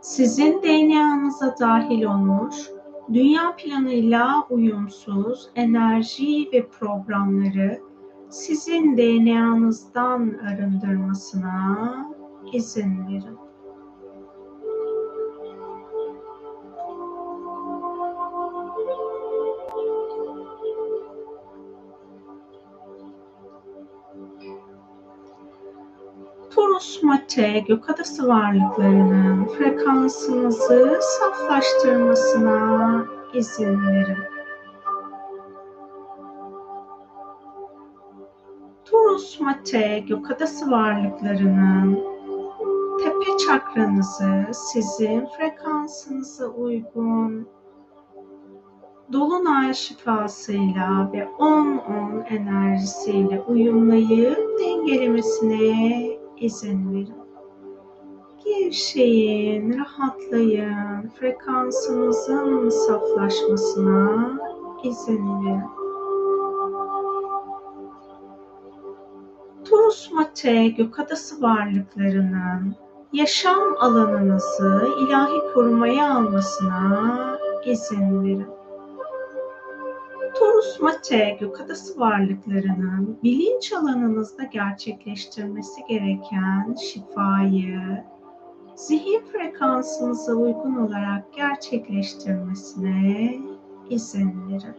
[0.00, 2.56] sizin DNA'nıza dahil olmuş
[3.12, 7.80] dünya planıyla uyumsuz enerji ve programları
[8.28, 12.06] sizin DNA'nızdan arındırmasına
[12.52, 13.47] izin verin.
[26.78, 33.04] Taurus Mate gök adası varlıklarının frekansınızı saflaştırmasına
[33.34, 34.16] izin verin.
[38.84, 41.98] Taurus Mate gök adası varlıklarının
[42.98, 47.48] tepe çakranızı sizin frekansınıza uygun
[49.12, 56.07] Dolunay şifasıyla ve 10-10 enerjisiyle uyumlayıp dengelemesine
[56.40, 57.14] izin verin.
[58.44, 64.38] Gevşeyin, rahatlayın, frekansınızın saflaşmasına
[64.84, 65.62] izin verin.
[69.64, 70.98] Turus Mate gök
[71.40, 72.74] varlıklarının
[73.12, 78.57] yaşam alanınızı ilahi korumaya almasına izin verin.
[80.34, 81.60] Taurus Mate gök
[81.98, 88.04] varlıklarının bilinç alanınızda gerçekleştirmesi gereken şifayı
[88.74, 93.34] zihin frekansınıza uygun olarak gerçekleştirmesine
[93.90, 94.76] izin verin.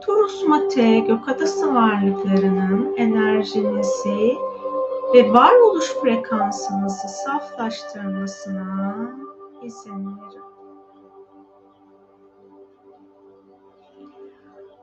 [0.00, 4.34] Taurus Mate gök adası varlıklarının enerjinizi
[5.14, 8.96] ve varoluş frekansınızı saflaştırmasına
[9.62, 10.55] izin verin.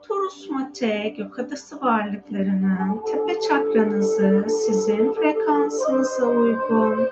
[0.08, 1.40] Taurus Mate gök
[1.82, 7.08] varlıklarının tepe çakranızı sizin frekansınıza uygun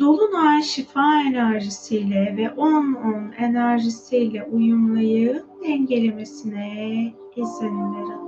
[0.00, 8.27] Dolunay şifa enerjisiyle ve 10-10 enerjisiyle uyumlayıp dengelemesine izin verin.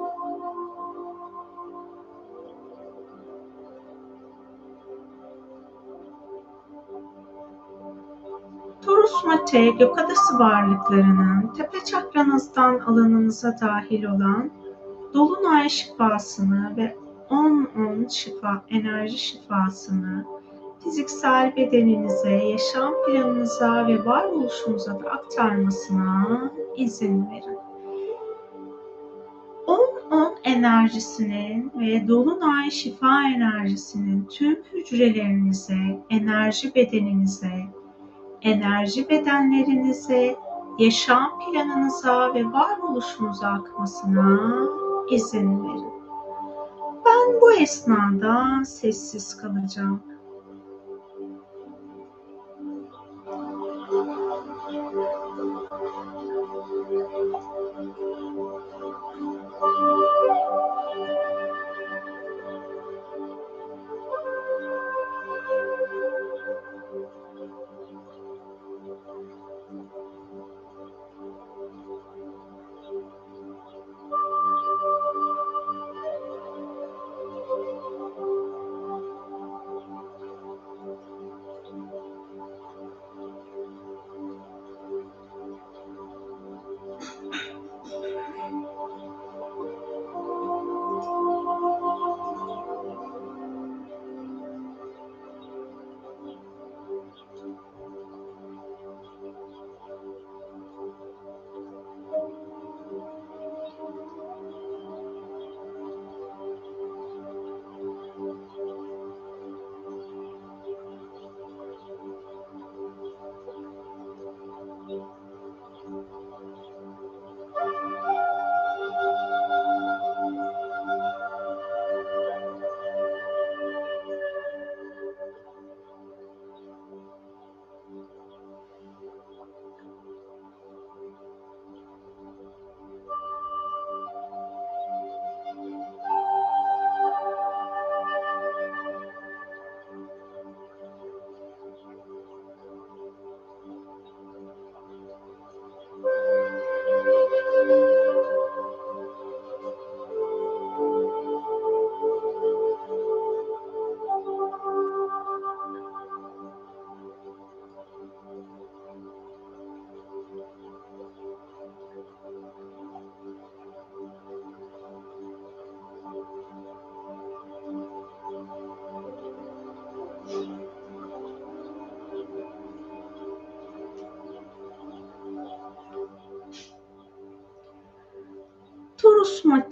[9.20, 14.50] Taurus Mate gök adası varlıklarının tepe çakranızdan alanınıza dahil olan
[15.14, 16.96] Dolunay şifasını ve
[17.30, 20.24] 10-10 şifa, enerji şifasını
[20.84, 27.58] fiziksel bedeninize, yaşam planınıza ve varoluşunuza da aktarmasına izin verin.
[30.10, 37.79] 10-10 enerjisinin ve Dolunay şifa enerjisinin tüm hücrelerinize, enerji bedeninize,
[38.42, 40.36] enerji bedenlerinize,
[40.78, 44.50] yaşam planınıza ve varoluşunuza akmasına
[45.10, 45.92] izin verin.
[47.06, 50.09] Ben bu esnada sessiz kalacağım.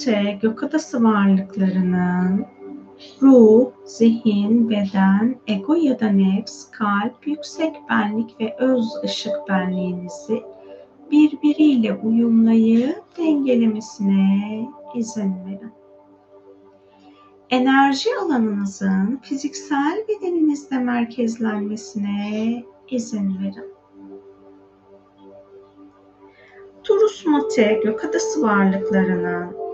[0.09, 2.47] Torus Mate gökadası varlıklarının
[3.23, 10.43] ruh, zihin, beden, ego ya da nefs, kalp, yüksek benlik ve öz ışık benliğinizi
[11.11, 15.73] birbiriyle uyumlayıp dengelemesine izin verin.
[17.51, 23.73] Enerji alanınızın fiziksel bedeninizde merkezlenmesine izin verin.
[26.85, 29.68] Turus Mate gökadası varlıklarının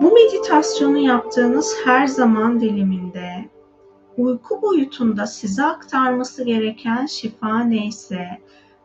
[0.00, 3.50] bu meditasyonu yaptığınız her zaman diliminde
[4.16, 8.28] uyku boyutunda size aktarması gereken şifa neyse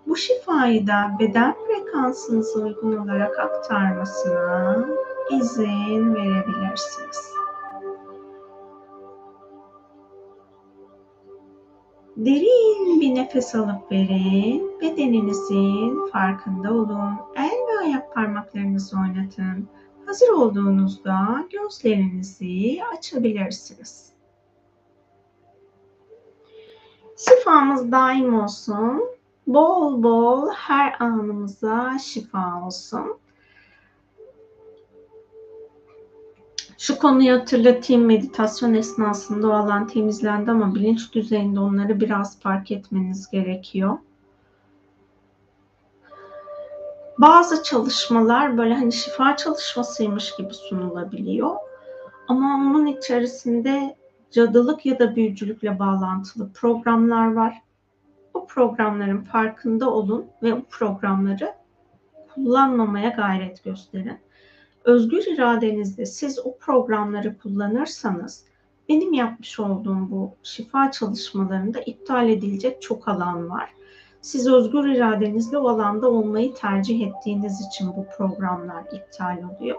[0.08, 4.86] bu şifayı da beden frekansınıza uygun olarak aktarmasına
[5.32, 7.34] izin verebilirsiniz.
[12.18, 14.72] Derin bir nefes alıp verin.
[14.82, 17.14] Bedeninizin farkında olun.
[17.36, 19.68] El ve ayak parmaklarınızı oynatın.
[20.10, 24.12] Hazır olduğunuzda gözlerinizi açabilirsiniz.
[27.18, 29.04] Şifamız daim olsun.
[29.48, 33.18] Bol bol her anımıza şifa olsun.
[36.78, 38.06] Şu konuyu hatırlatayım.
[38.06, 43.98] Meditasyon esnasında o alan temizlendi ama bilinç düzeyinde onları biraz fark etmeniz gerekiyor.
[47.20, 51.56] Bazı çalışmalar böyle hani şifa çalışmasıymış gibi sunulabiliyor.
[52.28, 53.96] Ama onun içerisinde
[54.32, 57.62] cadılık ya da büyücülükle bağlantılı programlar var.
[58.34, 61.54] Bu programların farkında olun ve bu programları
[62.34, 64.20] kullanmamaya gayret gösterin.
[64.84, 68.46] Özgür iradenizde siz o programları kullanırsanız
[68.90, 73.79] benim yapmış olduğum bu şifa çalışmalarında iptal edilecek çok alan var.
[74.22, 79.78] Siz özgür iradenizle o alanda olmayı tercih ettiğiniz için bu programlar iptal oluyor.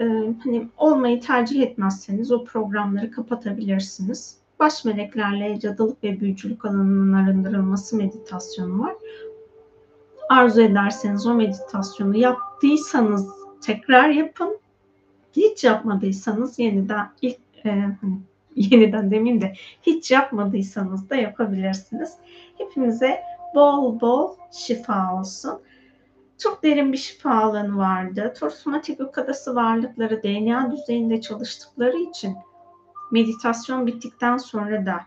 [0.00, 4.38] Ee, hani olmayı tercih etmezseniz o programları kapatabilirsiniz.
[4.58, 8.94] Baş meleklerle cadılık ve büyücülük alanının arındırılması meditasyonu var.
[10.28, 13.28] Arzu ederseniz o meditasyonu yaptıysanız
[13.60, 14.58] tekrar yapın.
[15.32, 18.18] Hiç yapmadıysanız yeniden ilk e, hani
[18.70, 19.52] yeniden demeyeyim de
[19.82, 22.12] hiç yapmadıysanız da yapabilirsiniz.
[22.58, 23.22] Hepimize
[23.54, 25.60] bol bol şifa olsun.
[26.38, 28.34] Çok derin bir şifa alanı vardı.
[28.40, 32.36] Torsomatik okadası varlıkları DNA düzeyinde çalıştıkları için
[33.10, 35.00] meditasyon bittikten sonra da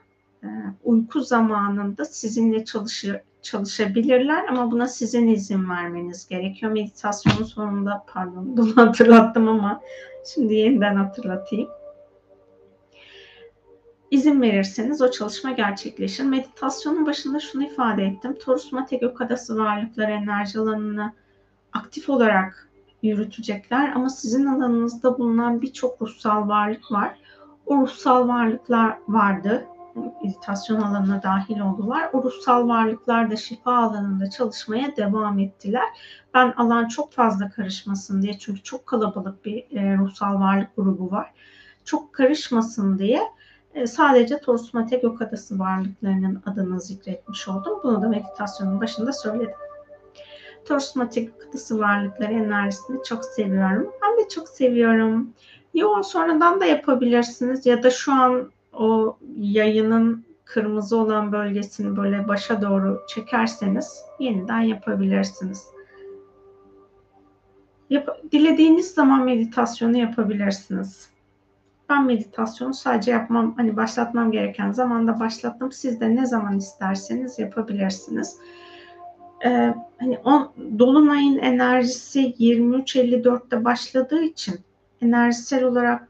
[0.43, 0.47] e,
[0.84, 6.72] uyku zamanında sizinle çalışır, çalışabilirler ama buna sizin izin vermeniz gerekiyor.
[6.72, 9.82] Meditasyonun sonunda pardon bunu hatırlattım ama
[10.26, 11.70] şimdi yeniden hatırlatayım.
[14.12, 16.24] İzin verirseniz o çalışma gerçekleşir.
[16.24, 18.38] Meditasyonun başında şunu ifade ettim.
[18.45, 21.14] Torus Mate Gökadası varlıkları enerji alanını
[21.74, 22.70] aktif olarak
[23.03, 27.18] yürütecekler ama sizin alanınızda bulunan birçok ruhsal varlık var.
[27.66, 29.66] O ruhsal varlıklar vardı
[30.24, 32.09] meditasyon alanına dahil oldular.
[32.14, 35.86] O ruhsal varlıklar da şifa alanında çalışmaya devam ettiler.
[36.34, 41.32] Ben alan çok fazla karışmasın diye çünkü çok kalabalık bir e, ruhsal varlık grubu var.
[41.86, 43.22] Çok karışmasın diye
[43.76, 47.80] e, sadece Torsmate Gökadası varlıklarının adını zikretmiş oldum.
[47.84, 49.56] Bunu da meditasyonun başında söyledim.
[50.66, 53.92] Torsmate Gökadası varlıkları enerjisini çok seviyorum.
[54.04, 55.34] Ben de çok seviyorum.
[55.74, 62.62] Yoğun sonradan da yapabilirsiniz ya da şu an o yayının kırmızı olan bölgesini böyle başa
[62.62, 65.66] doğru çekerseniz yeniden yapabilirsiniz.
[67.90, 71.11] Yap dilediğiniz zaman meditasyonu yapabilirsiniz.
[71.92, 75.72] Ben meditasyonu sadece yapmam, hani başlatmam gereken zamanda başlattım.
[75.72, 78.38] Siz de ne zaman isterseniz yapabilirsiniz.
[79.46, 84.56] Ee, hani on, Dolunay'ın enerjisi 23.54'te başladığı için
[85.02, 86.08] enerjisel olarak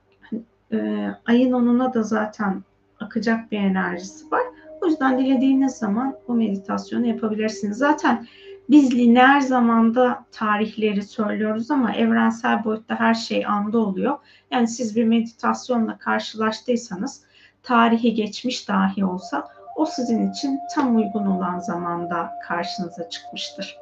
[0.71, 2.63] e, ayın onuna da zaten
[2.99, 4.43] akacak bir enerjisi var.
[4.82, 7.77] O yüzden dilediğiniz zaman bu meditasyonu yapabilirsiniz.
[7.77, 8.27] Zaten
[8.70, 14.18] biz lineer zamanda tarihleri söylüyoruz ama evrensel boyutta her şey anda oluyor.
[14.51, 17.24] Yani siz bir meditasyonla karşılaştıysanız
[17.64, 23.78] tarihi geçmiş dahi olsa o sizin için tam uygun olan zamanda karşınıza çıkmıştır.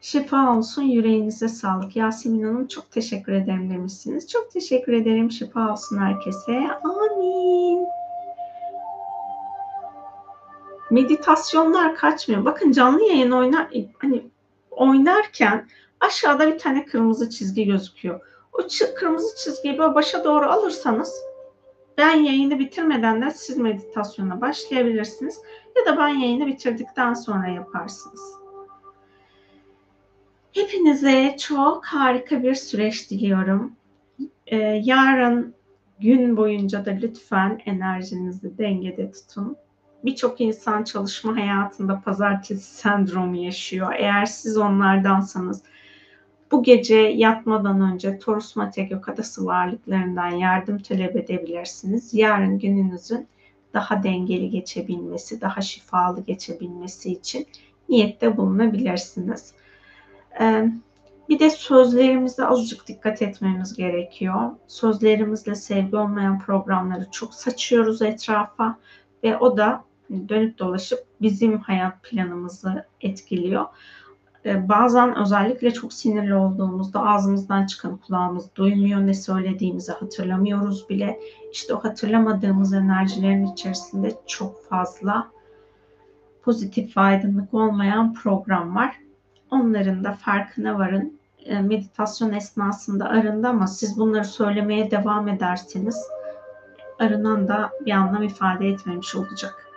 [0.00, 1.96] Şifa olsun yüreğinize sağlık.
[1.96, 4.28] Yasemin Hanım çok teşekkür ederim demişsiniz.
[4.28, 5.30] Çok teşekkür ederim.
[5.30, 6.52] Şifa olsun herkese.
[6.84, 8.01] Amin.
[10.92, 12.44] Meditasyonlar kaçmıyor.
[12.44, 13.68] Bakın canlı yayın oynar
[13.98, 14.22] hani
[14.70, 15.68] oynarken
[16.00, 18.20] aşağıda bir tane kırmızı çizgi gözüküyor.
[18.52, 18.58] O
[18.96, 21.14] kırmızı çizgiyi böyle başa doğru alırsanız
[21.98, 25.40] ben yayını bitirmeden de siz meditasyona başlayabilirsiniz
[25.76, 28.20] ya da ben yayını bitirdikten sonra yaparsınız.
[30.52, 33.72] Hepinize çok harika bir süreç diliyorum.
[34.46, 35.54] Ee, yarın
[36.00, 39.56] gün boyunca da lütfen enerjinizi dengede tutun.
[40.04, 43.92] Birçok insan çalışma hayatında pazartesi sendromu yaşıyor.
[43.96, 45.62] Eğer siz onlardansanız
[46.52, 52.14] bu gece yatmadan önce Torus Mate Gökadası varlıklarından yardım talep edebilirsiniz.
[52.14, 53.28] Yarın gününüzün
[53.74, 57.46] daha dengeli geçebilmesi, daha şifalı geçebilmesi için
[57.88, 59.54] niyette bulunabilirsiniz.
[61.28, 64.50] Bir de sözlerimize azıcık dikkat etmemiz gerekiyor.
[64.66, 68.78] Sözlerimizle sevgi olmayan programları çok saçıyoruz etrafa
[69.24, 69.84] ve o da
[70.28, 73.66] dönüp dolaşıp bizim hayat planımızı etkiliyor.
[74.44, 81.20] Bazen özellikle çok sinirli olduğumuzda ağzımızdan çıkan kulağımız duymuyor, ne söylediğimizi hatırlamıyoruz bile.
[81.52, 85.30] İşte o hatırlamadığımız enerjilerin içerisinde çok fazla
[86.42, 88.96] pozitif ve aydınlık olmayan program var.
[89.50, 91.18] Onların da farkına varın.
[91.44, 95.96] E, meditasyon esnasında arındı ama siz bunları söylemeye devam ederseniz
[96.98, 99.71] arınan da bir anlam ifade etmemiş olacak.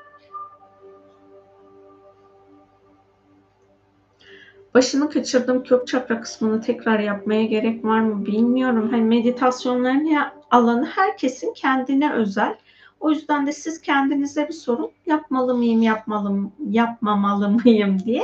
[4.75, 8.89] Başını kaçırdığım kök çakra kısmını tekrar yapmaya gerek var mı bilmiyorum.
[8.91, 10.17] Hani meditasyonların
[10.51, 12.55] alanı herkesin kendine özel.
[12.99, 18.23] O yüzden de siz kendinize bir sorun yapmalı mıyım, yapmalı mı, yapmamalı mıyım diye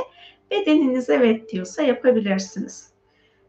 [0.50, 2.92] Bedeniniz evet diyorsa yapabilirsiniz.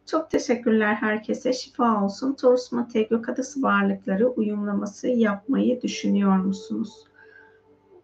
[0.06, 1.54] Çok teşekkürler herkese.
[1.54, 2.34] Şifa olsun.
[2.34, 7.08] Taurus Mate Gökadası varlıkları uyumlaması yapmayı düşünüyor musunuz?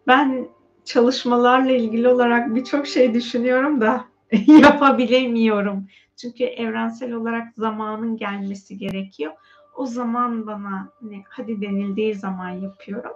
[0.06, 0.48] Ben
[0.84, 4.09] çalışmalarla ilgili olarak birçok şey düşünüyorum da
[4.46, 5.86] yapabilemiyorum.
[6.16, 9.32] Çünkü evrensel olarak zamanın gelmesi gerekiyor.
[9.76, 13.12] O zaman bana ne, hadi denildiği zaman yapıyorum.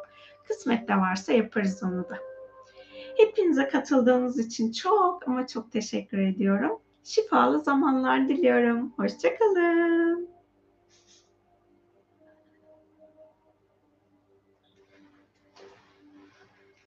[0.49, 2.19] Kısmette varsa yaparız onu da.
[3.17, 6.79] Hepinize katıldığınız için çok ama çok teşekkür ediyorum.
[7.05, 8.93] Şifalı zamanlar diliyorum.
[8.97, 10.34] Hoşçakalın.